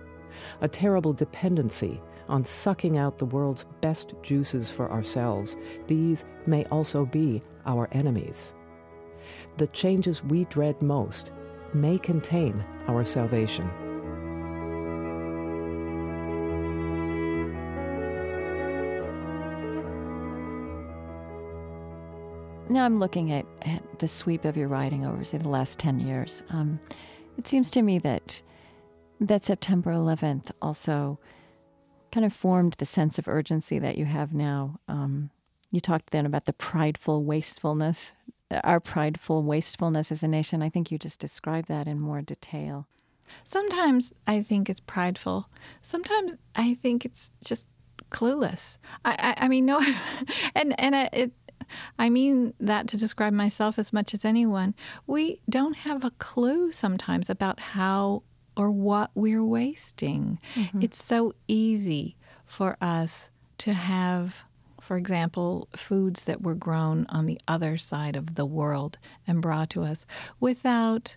[0.60, 5.56] A terrible dependency on sucking out the world's best juices for ourselves.
[5.86, 8.54] These may also be our enemies.
[9.56, 11.32] The changes we dread most
[11.74, 13.68] may contain our salvation.
[22.70, 26.00] Now I'm looking at, at the sweep of your writing over, say, the last 10
[26.00, 26.42] years.
[26.50, 26.78] Um,
[27.38, 28.42] it seems to me that
[29.20, 31.18] that September 11th also
[32.10, 34.80] kind of formed the sense of urgency that you have now.
[34.88, 35.30] Um,
[35.70, 38.14] you talked then about the prideful wastefulness,
[38.64, 40.62] our prideful wastefulness as a nation.
[40.62, 42.86] I think you just described that in more detail.
[43.44, 45.48] Sometimes I think it's prideful.
[45.82, 47.68] Sometimes I think it's just
[48.10, 48.78] clueless.
[49.04, 49.80] I, I, I mean, no,
[50.54, 51.32] and and it,
[51.98, 54.74] I mean that to describe myself as much as anyone.
[55.06, 58.22] We don't have a clue sometimes about how
[58.58, 60.38] or what we're wasting.
[60.56, 60.82] Mm-hmm.
[60.82, 64.42] It's so easy for us to have,
[64.80, 69.70] for example, foods that were grown on the other side of the world and brought
[69.70, 70.04] to us
[70.40, 71.16] without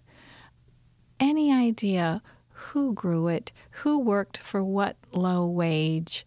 [1.19, 6.25] any idea who grew it, who worked for what low wage,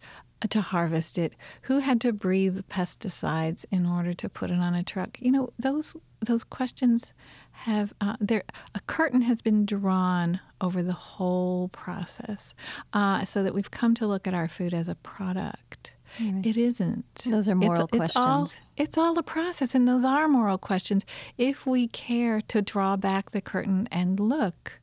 [0.49, 4.83] to harvest it, who had to breathe pesticides in order to put it on a
[4.83, 5.17] truck.
[5.21, 7.13] You know, those those questions
[7.55, 12.53] have uh, there a curtain has been drawn over the whole process,
[12.93, 15.95] uh, so that we've come to look at our food as a product.
[16.19, 16.45] Right.
[16.45, 17.23] It isn't.
[17.25, 18.09] Those are moral it's, questions.
[18.09, 21.05] It's all, it's all a process, and those are moral questions.
[21.37, 24.79] If we care to draw back the curtain and look,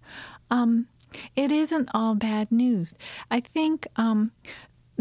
[0.50, 0.88] um,
[1.36, 2.92] it isn't all bad news.
[3.30, 4.32] I think um,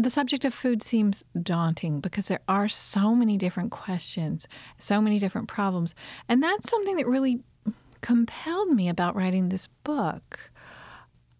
[0.02, 4.46] the subject of food seems daunting because there are so many different questions,
[4.78, 5.94] so many different problems.
[6.28, 7.40] And that's something that really
[8.00, 10.50] compelled me about writing this book.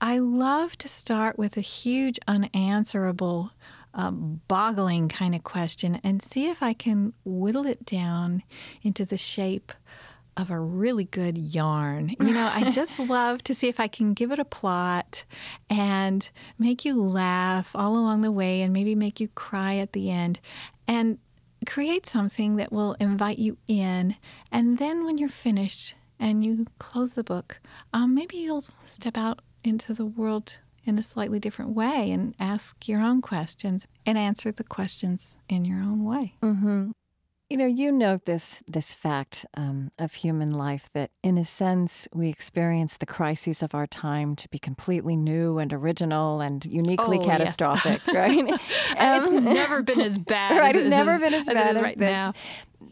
[0.01, 3.53] I love to start with a huge, unanswerable,
[3.95, 8.43] um, boggling kind of question and see if I can whittle it down
[8.83, 9.73] into the shape
[10.37, 12.15] of a really good yarn.
[12.21, 15.25] You know, I just love to see if I can give it a plot
[15.69, 20.11] and make you laugh all along the way and maybe make you cry at the
[20.11, 20.41] end
[20.87, 21.19] and
[21.67, 24.17] create something that will invite you in.
[24.51, 27.61] And then when you're finished and you close the book,
[27.93, 32.89] um, maybe you'll step out into the world in a slightly different way and ask
[32.89, 36.35] your own questions and answer the questions in your own way.
[36.43, 36.91] Mm-hmm.
[37.53, 42.09] You know, you note this this fact um, of human life that, in a sense,
[42.15, 47.19] we experience the crises of our time to be completely new and original and uniquely
[47.19, 48.17] oh, catastrophic, yes.
[48.17, 48.39] right?
[48.49, 50.57] um, it's never been as bad.
[50.57, 52.33] right, as it's never as, been as, as bad as right now.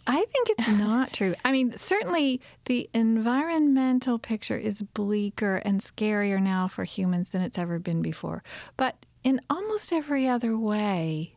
[0.07, 1.35] I think it's not true.
[1.43, 7.57] I mean, certainly the environmental picture is bleaker and scarier now for humans than it's
[7.57, 8.43] ever been before.
[8.77, 11.33] But in almost every other way,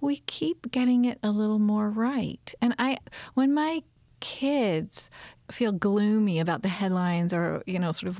[0.00, 2.54] we keep getting it a little more right.
[2.60, 2.98] And I,
[3.34, 3.82] when my
[4.20, 5.10] kids
[5.50, 8.18] feel gloomy about the headlines or you know sort of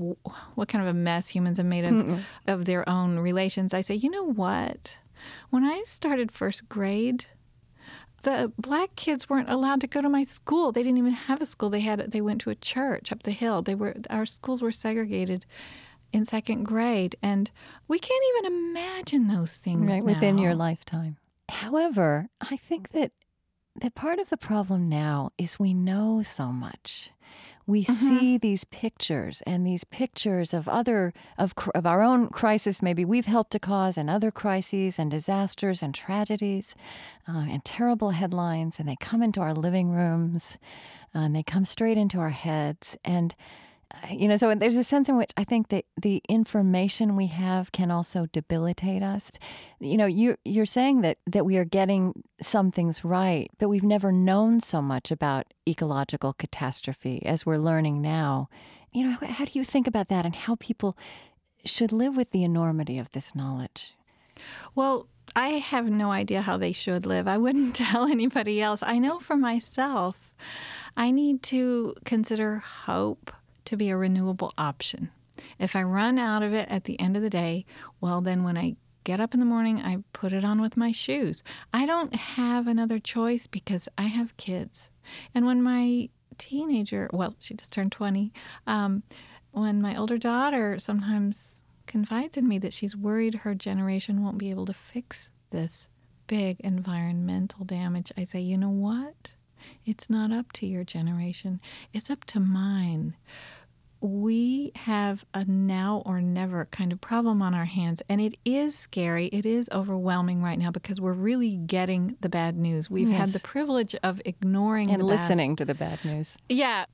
[0.55, 2.21] what kind of a mess humans have made of Mm-mm.
[2.47, 4.99] of their own relations i say you know what?
[5.51, 7.25] When i started first grade
[8.23, 10.73] the black kids weren't allowed to go to my school.
[10.73, 11.71] They didn't even have a school.
[11.71, 13.63] They had they went to a church up the hill.
[13.63, 15.47] They were our schools were segregated
[16.13, 17.51] in second grade and
[17.89, 21.17] we can't even imagine those things right, within your lifetime
[21.49, 23.13] However, I think that
[23.81, 27.11] that part of the problem now is we know so much.
[27.67, 27.93] We mm-hmm.
[28.19, 33.27] see these pictures and these pictures of other of of our own crisis maybe we've
[33.27, 36.77] helped to cause and other crises and disasters and tragedies
[37.29, 40.59] uh, and terrible headlines and they come into our living rooms
[41.13, 43.35] uh, and they come straight into our heads and
[44.11, 47.73] you know, so there's a sense in which I think that the information we have
[47.73, 49.31] can also debilitate us.
[49.81, 53.83] You know, you you're saying that that we are getting some things right, but we've
[53.83, 58.49] never known so much about ecological catastrophe as we're learning now.
[58.93, 60.97] You know, how do you think about that and how people
[61.65, 63.95] should live with the enormity of this knowledge?
[64.75, 67.27] Well, I have no idea how they should live.
[67.27, 68.83] I wouldn't tell anybody else.
[68.83, 70.33] I know for myself,
[70.97, 73.33] I need to consider hope
[73.67, 75.11] to be a renewable option.
[75.59, 77.67] If I run out of it at the end of the day,
[78.01, 80.91] well, then when I get up in the morning, I put it on with my
[80.91, 81.43] shoes.
[81.73, 84.91] I don't have another choice because I have kids.
[85.35, 86.09] And when my
[86.39, 88.33] teenager, well, she just turned 20,
[88.67, 89.03] um,
[89.53, 94.51] when my older daughter sometimes confides in me that she's worried her generation won't be
[94.51, 95.89] able to fix this
[96.27, 99.31] big environmental damage, I say, you know what?
[99.85, 101.61] It's not up to your generation,
[101.93, 103.15] it's up to mine.
[104.01, 108.77] We have a now or never kind of problem on our hands, and it is
[108.77, 109.27] scary.
[109.29, 112.91] It is overwhelming right now because we're really getting the bad news.
[112.91, 113.19] We've yes.
[113.19, 116.37] had the privilege of ignoring and listening to the bad news.
[116.49, 116.87] Yeah.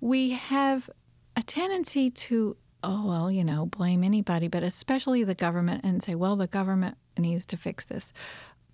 [0.00, 0.88] We have
[1.36, 6.14] a tendency to oh, well, you know, blame anybody, but especially the government and say,
[6.14, 8.12] well, the government needs to fix this.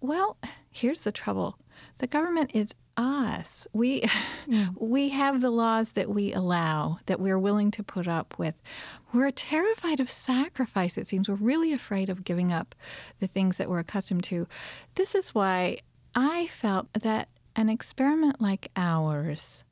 [0.00, 0.36] Well,
[0.70, 1.58] here's the trouble
[1.98, 3.66] the government is us.
[3.72, 4.02] We
[4.46, 4.68] yeah.
[4.78, 8.54] we have the laws that we allow that we're willing to put up with.
[9.12, 11.28] We're terrified of sacrifice it seems.
[11.28, 12.74] We're really afraid of giving up
[13.18, 14.46] the things that we're accustomed to.
[14.94, 15.78] This is why
[16.14, 19.64] I felt that an experiment like ours,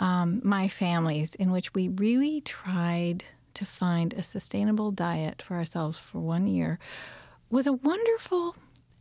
[0.00, 3.24] um, my family's, in which we really tried
[3.54, 6.78] to find a sustainable diet for ourselves for one year,
[7.50, 8.54] was a wonderful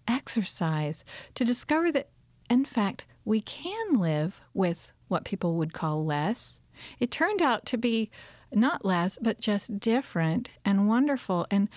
[0.07, 1.03] exercise
[1.35, 2.09] to discover that,
[2.49, 6.61] in fact, we can live with what people would call less.
[6.99, 8.09] It turned out to be
[8.53, 11.47] not less, but just different and wonderful.
[11.51, 11.67] And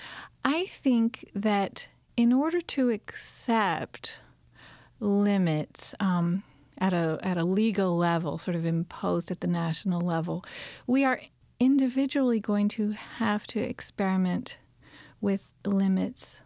[0.45, 4.21] I think that in order to accept
[5.01, 6.43] limits um,
[6.79, 10.45] at a at a legal level, sort of imposed at the national level,
[10.87, 11.21] we are
[11.61, 14.59] individually going to have to experiment
[15.21, 16.41] with limits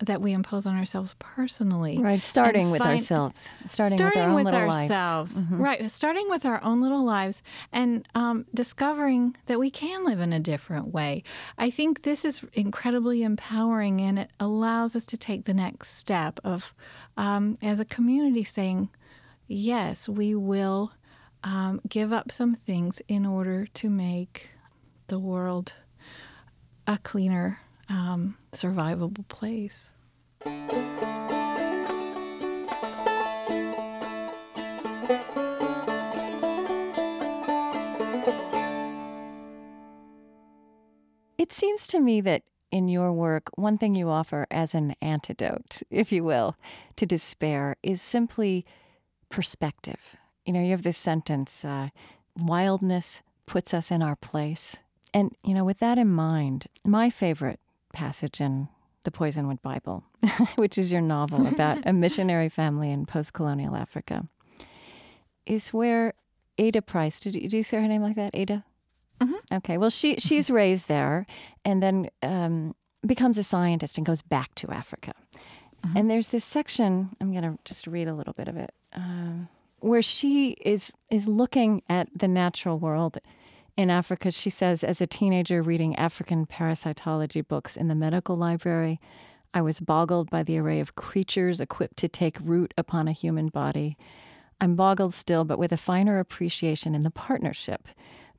[0.00, 1.98] that we impose on ourselves personally.
[1.98, 3.46] Right, starting with ourselves.
[3.68, 5.40] Starting, starting with, with ourselves.
[5.40, 5.60] Mm-hmm.
[5.60, 7.42] Right, starting with our own little lives
[7.72, 11.22] and um, discovering that we can live in a different way.
[11.58, 16.40] I think this is incredibly empowering and it allows us to take the next step
[16.44, 16.74] of,
[17.16, 18.88] um, as a community, saying,
[19.46, 20.92] yes, we will
[21.44, 24.50] um, give up some things in order to make
[25.08, 25.74] the world
[26.86, 27.58] a cleaner,
[27.90, 29.90] um, survivable place.
[41.36, 45.82] It seems to me that in your work, one thing you offer as an antidote,
[45.90, 46.54] if you will,
[46.96, 48.64] to despair is simply
[49.28, 50.16] perspective.
[50.46, 51.88] You know, you have this sentence uh,
[52.36, 54.76] wildness puts us in our place.
[55.12, 57.58] And, you know, with that in mind, my favorite
[57.92, 58.68] passage in
[59.04, 60.04] the Poisonwood Bible,
[60.56, 64.26] which is your novel about a missionary family in post colonial Africa,
[65.46, 66.14] is where
[66.58, 68.34] Adah Price, did you, did you say her name like that?
[68.34, 68.64] Adah?
[69.20, 69.54] Mm-hmm.
[69.54, 69.78] Okay.
[69.78, 71.26] Well, she she's raised there
[71.64, 72.74] and then um,
[73.06, 75.12] becomes a scientist and goes back to Africa.
[75.84, 75.96] Mm-hmm.
[75.96, 79.48] And there's this section, I'm going to just read a little bit of it, um,
[79.78, 83.18] where she is is looking at the natural world
[83.76, 89.00] in Africa, she says, as a teenager reading African parasitology books in the medical library,
[89.52, 93.48] I was boggled by the array of creatures equipped to take root upon a human
[93.48, 93.96] body.
[94.60, 97.88] I'm boggled still, but with a finer appreciation in the partnership.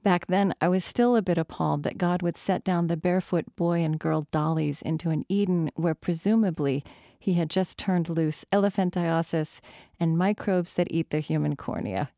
[0.04, 3.56] Back then, I was still a bit appalled that God would set down the barefoot
[3.56, 6.84] boy and girl dollies into an Eden where presumably
[7.20, 9.60] he had just turned loose elephantiasis
[10.00, 12.10] and microbes that eat the human cornea.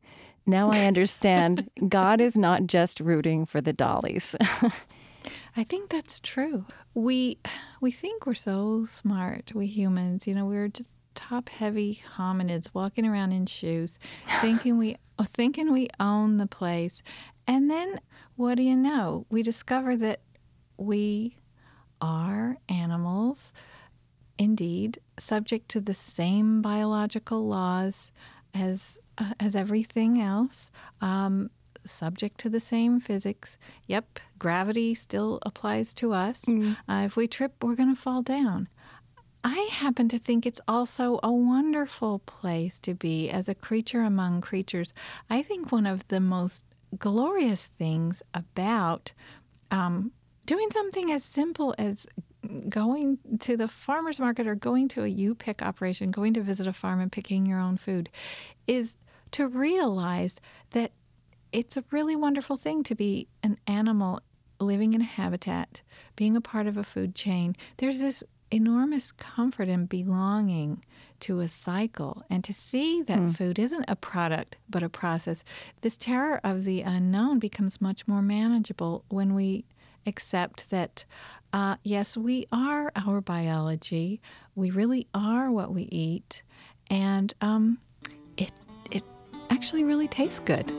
[0.46, 4.36] Now I understand God is not just rooting for the dollies.
[5.56, 6.66] I think that's true.
[6.92, 7.38] We
[7.80, 10.26] we think we're so smart, we humans.
[10.26, 13.98] You know, we're just top heavy hominids walking around in shoes,
[14.40, 17.02] thinking we thinking we own the place.
[17.46, 18.00] And then
[18.36, 19.26] what do you know?
[19.30, 20.20] We discover that
[20.76, 21.36] we
[22.00, 23.52] are animals
[24.36, 28.10] indeed subject to the same biological laws
[28.54, 31.50] as uh, as everything else, um,
[31.84, 33.58] subject to the same physics.
[33.86, 36.42] Yep, gravity still applies to us.
[36.46, 36.76] Mm.
[36.88, 38.68] Uh, if we trip, we're going to fall down.
[39.44, 44.40] I happen to think it's also a wonderful place to be as a creature among
[44.40, 44.94] creatures.
[45.28, 46.64] I think one of the most
[46.98, 49.12] glorious things about
[49.70, 50.12] um,
[50.46, 52.06] doing something as simple as
[52.68, 56.66] going to the farmer's market or going to a U pick operation, going to visit
[56.66, 58.08] a farm and picking your own food,
[58.66, 58.96] is
[59.32, 60.40] to realize
[60.70, 60.92] that
[61.52, 64.20] it's a really wonderful thing to be an animal
[64.60, 65.82] living in a habitat,
[66.16, 67.54] being a part of a food chain.
[67.76, 70.84] There's this enormous comfort in belonging
[71.20, 73.36] to a cycle and to see that mm.
[73.36, 75.42] food isn't a product but a process.
[75.80, 79.64] This terror of the unknown becomes much more manageable when we
[80.06, 81.04] accept that,
[81.52, 84.20] uh, yes, we are our biology.
[84.54, 86.42] We really are what we eat,
[86.90, 87.78] and um,
[88.36, 88.52] it
[88.90, 89.02] it
[89.50, 90.70] actually really tastes good.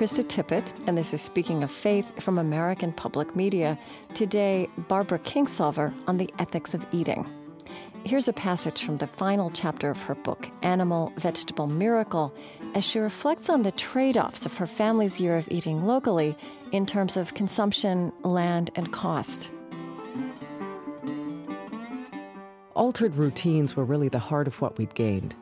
[0.00, 3.78] Krista Tippett, and this is Speaking of Faith from American Public Media.
[4.14, 7.30] Today, Barbara Kingsolver on the ethics of eating.
[8.06, 12.32] Here's a passage from the final chapter of her book, Animal Vegetable Miracle,
[12.74, 16.34] as she reflects on the trade offs of her family's year of eating locally
[16.72, 19.50] in terms of consumption, land, and cost.
[22.72, 25.34] Altered routines were really the heart of what we'd gained.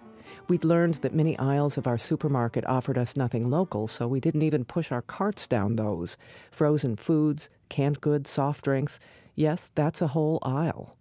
[0.49, 4.42] We'd learned that many aisles of our supermarket offered us nothing local, so we didn't
[4.42, 6.16] even push our carts down those.
[6.51, 8.99] Frozen foods, canned goods, soft drinks.
[9.34, 10.96] Yes, that's a whole aisle.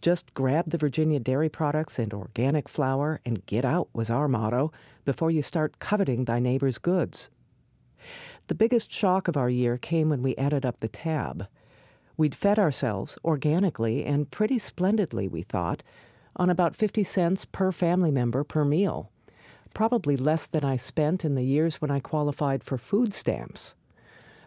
[0.00, 4.72] Just grab the Virginia dairy products and organic flour and get out was our motto
[5.04, 7.28] before you start coveting thy neighbor's goods.
[8.46, 11.48] The biggest shock of our year came when we added up the tab.
[12.16, 15.82] We'd fed ourselves organically and pretty splendidly, we thought,
[16.36, 19.10] on about 50 cents per family member per meal,
[19.74, 23.74] probably less than I spent in the years when I qualified for food stamps.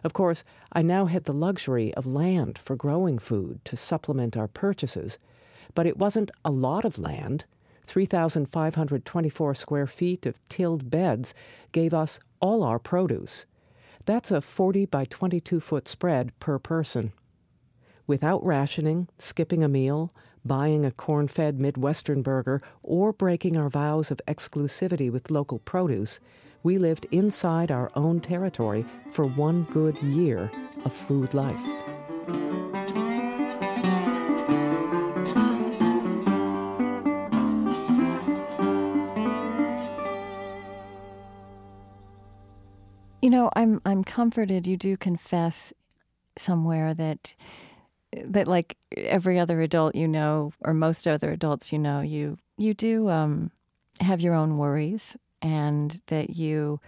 [0.02, 4.48] Of course, I now had the luxury of land for growing food to supplement our
[4.48, 5.18] purchases,
[5.74, 7.44] but it wasn't a lot of land.
[7.86, 11.34] 3,524 square feet of tilled beds
[11.72, 13.44] gave us all our produce.
[14.06, 17.12] That's a 40 by 22 foot spread per person.
[18.06, 20.10] Without rationing, skipping a meal,
[20.44, 26.20] buying a corn fed Midwestern burger, or breaking our vows of exclusivity with local produce,
[26.62, 30.50] we lived inside our own territory for one good year
[30.84, 31.60] of food life.
[43.22, 45.72] You know, I'm I'm comforted you do confess
[46.38, 47.34] somewhere that
[48.12, 52.74] that like every other adult you know or most other adults you know you you
[52.74, 53.50] do um,
[54.00, 56.80] have your own worries and that you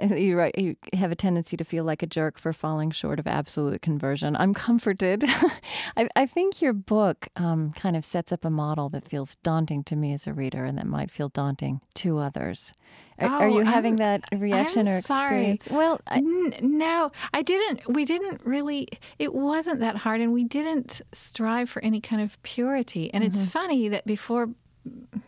[0.00, 3.26] you right you have a tendency to feel like a jerk for falling short of
[3.26, 5.24] absolute conversion i'm comforted
[5.96, 9.84] I, I, think your book um, kind of sets up a model that feels daunting
[9.84, 12.74] to me as a reader and that might feel daunting to others
[13.18, 15.64] are, oh, are you having I'm, that reaction I'm or experience?
[15.64, 15.76] Sorry.
[15.76, 17.88] Well, I, N- no, I didn't.
[17.88, 18.88] We didn't really.
[19.18, 23.12] It wasn't that hard, and we didn't strive for any kind of purity.
[23.14, 23.42] And mm-hmm.
[23.42, 24.50] it's funny that before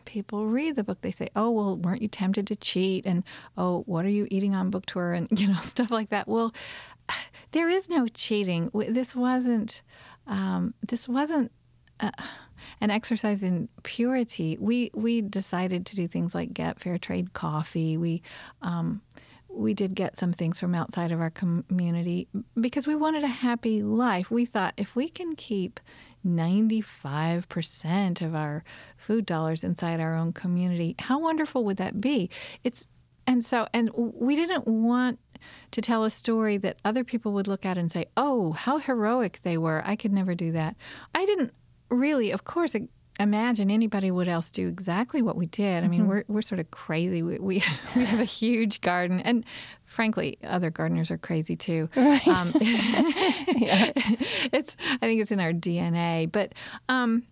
[0.05, 3.25] people read the book, they say, "Oh, well, weren't you tempted to cheat?" And
[3.57, 6.29] "Oh, what are you eating on book tour?" And you know stuff like that.
[6.29, 6.55] Well,
[7.53, 8.71] there is no cheating.
[8.75, 9.83] This wasn't.
[10.27, 11.53] Um, this wasn't.
[12.01, 12.11] Uh,
[12.81, 17.97] an exercise in purity, we we decided to do things like get fair trade coffee.
[17.97, 18.23] We
[18.63, 19.01] um,
[19.49, 22.29] we did get some things from outside of our community
[22.61, 24.31] because we wanted a happy life.
[24.31, 25.81] We thought if we can keep
[26.27, 28.63] 95% of our
[28.97, 32.31] food dollars inside our own community, how wonderful would that be?
[32.63, 32.87] It's
[33.27, 35.19] and so and we didn't want
[35.71, 39.41] to tell a story that other people would look at and say, "Oh, how heroic
[39.43, 39.83] they were.
[39.85, 40.77] I could never do that."
[41.15, 41.53] I didn't
[41.91, 42.75] really, of course,
[43.19, 45.85] imagine anybody would else do exactly what we did.
[45.85, 46.09] I mean, mm-hmm.
[46.09, 47.23] we're we're sort of crazy.
[47.23, 47.63] We, we,
[47.97, 49.45] we have a huge garden, and
[49.85, 51.89] frankly, other gardeners are crazy too.
[52.09, 52.27] Right.
[52.27, 53.93] Um, yeah.
[54.53, 56.31] It's I think it's in our DNA.
[56.31, 56.55] But
[56.89, 57.25] um,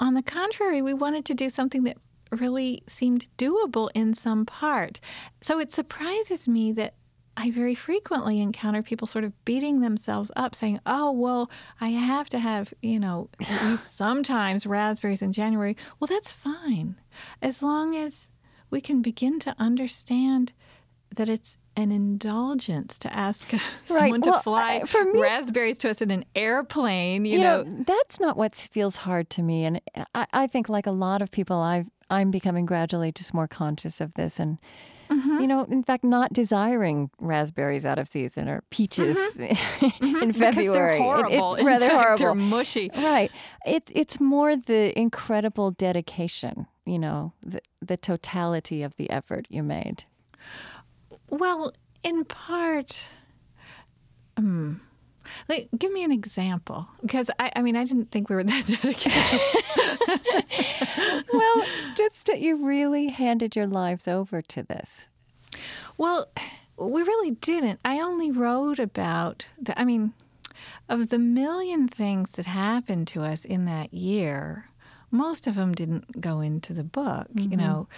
[0.00, 1.96] on the contrary, we wanted to do something that
[2.32, 5.00] really seemed doable in some part.
[5.40, 6.94] So it surprises me that
[7.38, 11.48] I very frequently encounter people sort of beating themselves up, saying, "Oh, well,
[11.80, 16.96] I have to have, you know, at least sometimes raspberries in January." Well, that's fine,
[17.40, 18.28] as long as
[18.70, 20.52] we can begin to understand
[21.14, 23.48] that it's an indulgence to ask
[23.86, 24.22] someone right.
[24.24, 27.24] to well, fly uh, me, raspberries to us in an airplane.
[27.24, 27.62] You, you know.
[27.62, 27.84] know.
[27.86, 29.80] that's not what feels hard to me, and
[30.12, 34.00] I, I think like a lot of people, I I'm becoming gradually just more conscious
[34.00, 34.58] of this and.
[35.10, 35.40] Mm-hmm.
[35.40, 40.16] You know, in fact, not desiring raspberries out of season or peaches mm-hmm.
[40.22, 40.38] in February.
[40.40, 41.54] Because they're horrible.
[41.54, 42.18] It, it, rather fact, horrible.
[42.18, 42.90] They're mushy.
[42.94, 43.30] Right.
[43.66, 49.62] It, it's more the incredible dedication, you know, the, the totality of the effort you
[49.62, 50.04] made.
[51.30, 53.08] Well, in part,
[54.36, 54.80] um,
[55.48, 58.66] like, give me an example, because I, I mean, I didn't think we were that
[58.82, 59.12] dedicated.
[61.32, 61.64] well,
[61.96, 65.08] just that you really handed your lives over to this.
[65.96, 66.28] Well,
[66.78, 67.80] we really didn't.
[67.84, 69.78] I only wrote about the.
[69.78, 70.12] I mean,
[70.88, 74.68] of the million things that happened to us in that year,
[75.10, 77.28] most of them didn't go into the book.
[77.34, 77.50] Mm-hmm.
[77.50, 77.88] You know,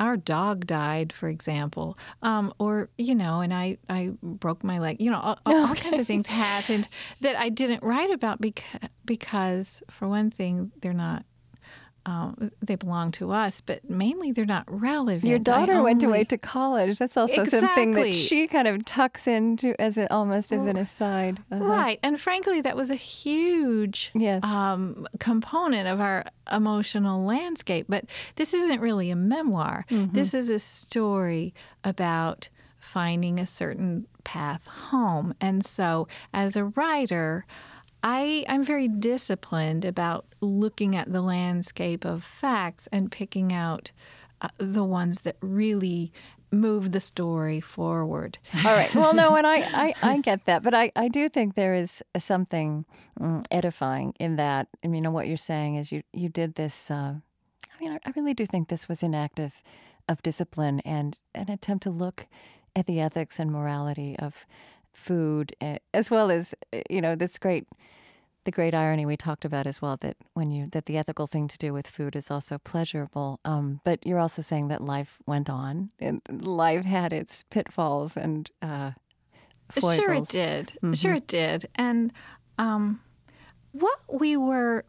[0.00, 4.96] our dog died, for example, um, or you know, and I I broke my leg.
[5.00, 5.56] You know, all, okay.
[5.56, 6.88] all kinds of things happened
[7.20, 8.64] that I didn't write about because
[9.04, 11.24] because for one thing, they're not
[12.06, 15.24] um, they belong to us, but mainly they're not relevant.
[15.24, 15.84] Your daughter only...
[15.84, 16.98] went away to college.
[16.98, 17.60] That's also exactly.
[17.60, 21.42] something that she kind of tucks into as a, almost as an aside.
[21.52, 21.64] Uh-huh.
[21.64, 24.42] Right, and frankly, that was a huge yes.
[24.42, 27.86] um, component of our emotional landscape.
[27.88, 29.84] But this isn't really a memoir.
[29.90, 30.14] Mm-hmm.
[30.14, 32.48] This is a story about
[32.78, 35.34] finding a certain path home.
[35.40, 37.44] And so, as a writer.
[38.02, 43.92] I, I'm very disciplined about looking at the landscape of facts and picking out
[44.40, 46.12] uh, the ones that really
[46.52, 48.38] move the story forward.
[48.64, 48.92] All right.
[48.94, 52.02] Well, no, and I, I, I get that, but I, I do think there is
[52.18, 52.84] something
[53.20, 54.68] um, edifying in that.
[54.84, 56.90] I mean, you know, what you're saying is you, you did this.
[56.90, 57.14] Uh,
[57.78, 59.52] I mean, I really do think this was an act of,
[60.08, 62.26] of discipline and an attempt to look
[62.74, 64.46] at the ethics and morality of
[64.92, 67.66] food, eh, as well as eh, you know this great
[68.44, 71.46] the great irony we talked about as well that when you that the ethical thing
[71.48, 73.40] to do with food is also pleasurable.
[73.44, 78.50] Um, but you're also saying that life went on and life had its pitfalls and
[78.62, 78.92] uh,
[79.78, 80.66] sure it did.
[80.68, 80.92] Mm-hmm.
[80.94, 81.68] sure it did.
[81.74, 82.12] And
[82.58, 83.00] um,
[83.72, 84.84] what we were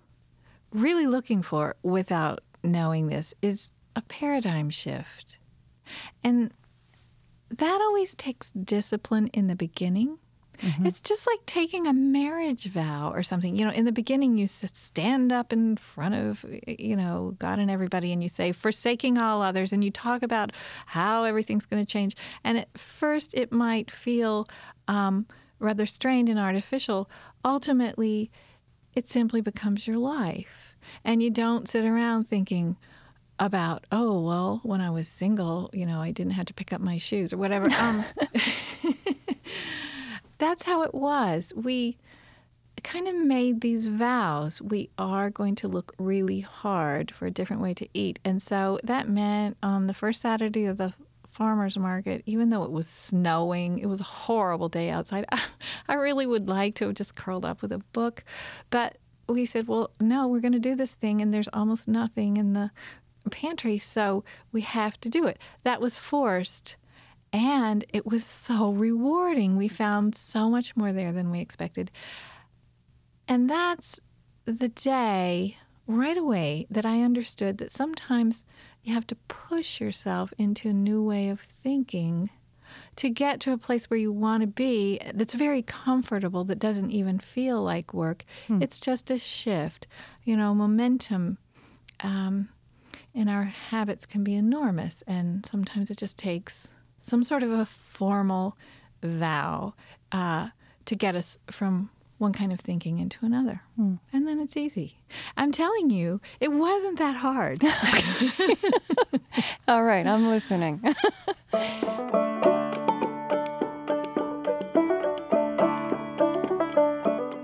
[0.72, 5.38] really looking for without knowing this is a paradigm shift.
[6.24, 6.54] And
[7.58, 10.18] that always takes discipline in the beginning
[10.62, 10.86] Mm-hmm.
[10.86, 13.56] It's just like taking a marriage vow or something.
[13.56, 17.72] You know, in the beginning, you stand up in front of, you know, God and
[17.72, 20.52] everybody and you say, forsaking all others, and you talk about
[20.86, 22.16] how everything's going to change.
[22.44, 24.48] And at first, it might feel
[24.88, 25.26] um,
[25.60, 27.10] rather strained and artificial.
[27.44, 28.30] Ultimately,
[28.96, 30.76] it simply becomes your life.
[31.04, 32.78] And you don't sit around thinking,
[33.40, 36.80] about oh well when i was single you know i didn't have to pick up
[36.80, 38.06] my shoes or whatever um,
[40.42, 41.54] that's how it was.
[41.56, 41.98] We
[42.84, 44.60] kind of made these vows.
[44.60, 48.20] We are going to look really hard for a different way to eat.
[48.26, 50.96] And so that meant on the first Saturday of the
[51.28, 55.26] farmer's market, even though it was snowing, it was a horrible day outside.
[55.88, 58.24] I really would like to have just curled up with a book.
[58.72, 58.98] But
[59.30, 62.54] we said, well, no, we're going to do this thing, and there's almost nothing in
[62.54, 62.72] the
[63.30, 65.40] pantry, so we have to do it.
[65.64, 66.78] That was forced
[67.34, 69.56] and it was so rewarding.
[69.56, 71.92] We found so much more there than we expected.
[73.28, 74.02] And that's
[74.46, 75.58] the day
[75.88, 78.44] right away that I understood that sometimes
[78.84, 82.30] you have to push yourself into a new way of thinking
[82.96, 86.92] to get to a place where you want to be that's very comfortable, that doesn't
[86.92, 88.24] even feel like work.
[88.48, 88.62] Hmm.
[88.62, 89.88] It's just a shift.
[90.24, 91.38] You know, momentum
[92.02, 92.50] um,
[93.14, 97.66] in our habits can be enormous, and sometimes it just takes some sort of a
[97.66, 98.58] formal
[99.04, 99.74] vow
[100.12, 100.50] uh,
[100.86, 103.64] to get us from one kind of thinking into another.
[103.80, 104.00] Mm.
[104.14, 105.00] And then it's easy.
[105.36, 107.64] I'm telling you, it wasn't that hard.
[109.68, 110.84] All right, I'm listening.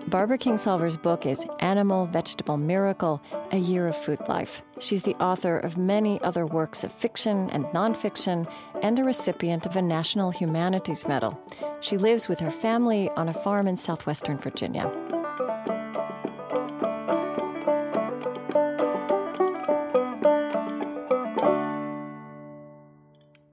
[0.08, 4.64] Barbara Kingsolver's book is Animal Vegetable Miracle A Year of Food Life.
[4.80, 8.50] She's the author of many other works of fiction and nonfiction
[8.82, 11.38] and a recipient of a National Humanities Medal.
[11.82, 14.90] She lives with her family on a farm in southwestern Virginia.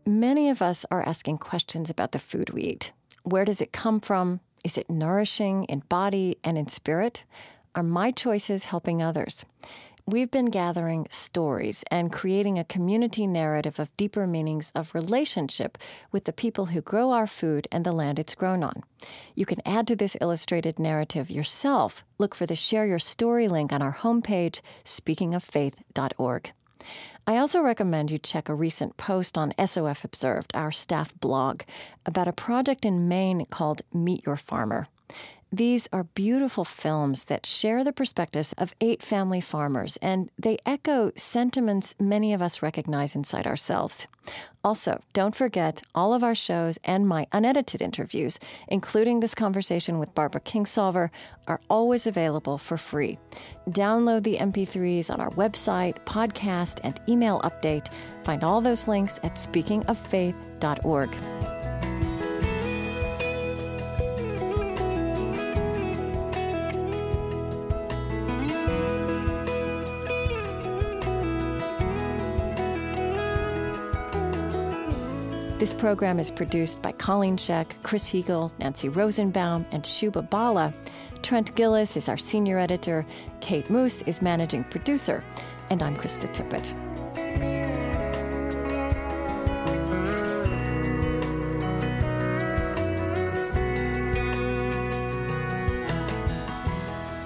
[0.06, 2.92] Many of us are asking questions about the food we eat.
[3.24, 4.38] Where does it come from?
[4.64, 7.24] Is it nourishing in body and in spirit?
[7.74, 9.44] Are my choices helping others?
[10.06, 15.78] we've been gathering stories and creating a community narrative of deeper meanings of relationship
[16.12, 18.82] with the people who grow our food and the land it's grown on.
[19.34, 22.04] You can add to this illustrated narrative yourself.
[22.18, 26.52] Look for the Share Your Story link on our homepage, speakingoffaith.org.
[27.26, 31.62] I also recommend you check a recent post on SOF Observed, our staff blog,
[32.04, 34.88] about a project in Maine called Meet Your Farmer.
[35.54, 41.12] These are beautiful films that share the perspectives of eight family farmers, and they echo
[41.14, 44.08] sentiments many of us recognize inside ourselves.
[44.64, 50.12] Also, don't forget all of our shows and my unedited interviews, including this conversation with
[50.16, 51.10] Barbara Kingsolver,
[51.46, 53.16] are always available for free.
[53.70, 57.92] Download the MP3s on our website, podcast, and email update.
[58.24, 61.53] Find all those links at speakingoffaith.org.
[75.64, 80.74] This program is produced by Colleen Scheck, Chris Heagle, Nancy Rosenbaum, and Shubha Bala.
[81.22, 83.06] Trent Gilliss is our senior editor.
[83.40, 85.24] Kate Moos is managing producer.
[85.70, 86.74] And I'm Krista Tippett.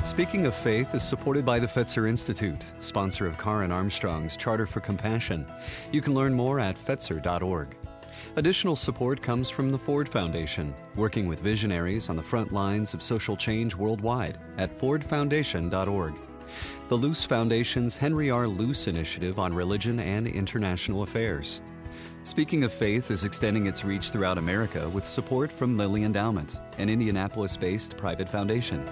[0.07, 4.78] Speaking of Faith is supported by the Fetzer Institute, sponsor of Karen Armstrong's Charter for
[4.78, 5.45] Compassion.
[5.91, 7.76] You can learn more at fetzer.org.
[8.37, 13.03] Additional support comes from the Ford Foundation, working with visionaries on the front lines of
[13.03, 16.14] social change worldwide at fordfoundation.org.
[16.89, 18.49] The Luce Foundation's Henry R.
[18.49, 21.61] Luce Initiative on Religion and International Affairs.
[22.25, 26.89] Speaking of Faith is extending its reach throughout America with support from Lilly Endowment, an
[26.89, 28.87] Indianapolis based private foundation.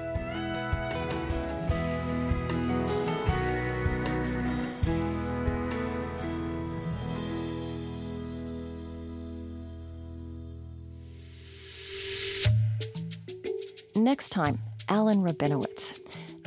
[14.36, 14.58] Time,
[14.90, 15.98] Alan Rabinowitz.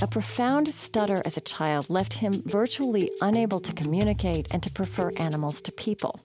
[0.03, 5.11] A profound stutter as a child left him virtually unable to communicate and to prefer
[5.17, 6.19] animals to people.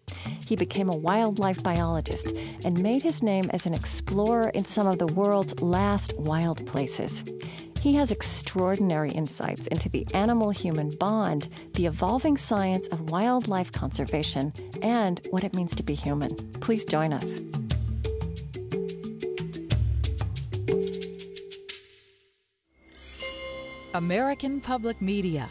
[0.46, 2.34] He became a wildlife biologist
[2.66, 7.24] and made his name as an explorer in some of the world's last wild places.
[7.80, 14.52] He has extraordinary insights into the animal human bond, the evolving science of wildlife conservation,
[14.82, 16.36] and what it means to be human.
[16.60, 17.40] Please join us.
[23.94, 25.48] American Public Media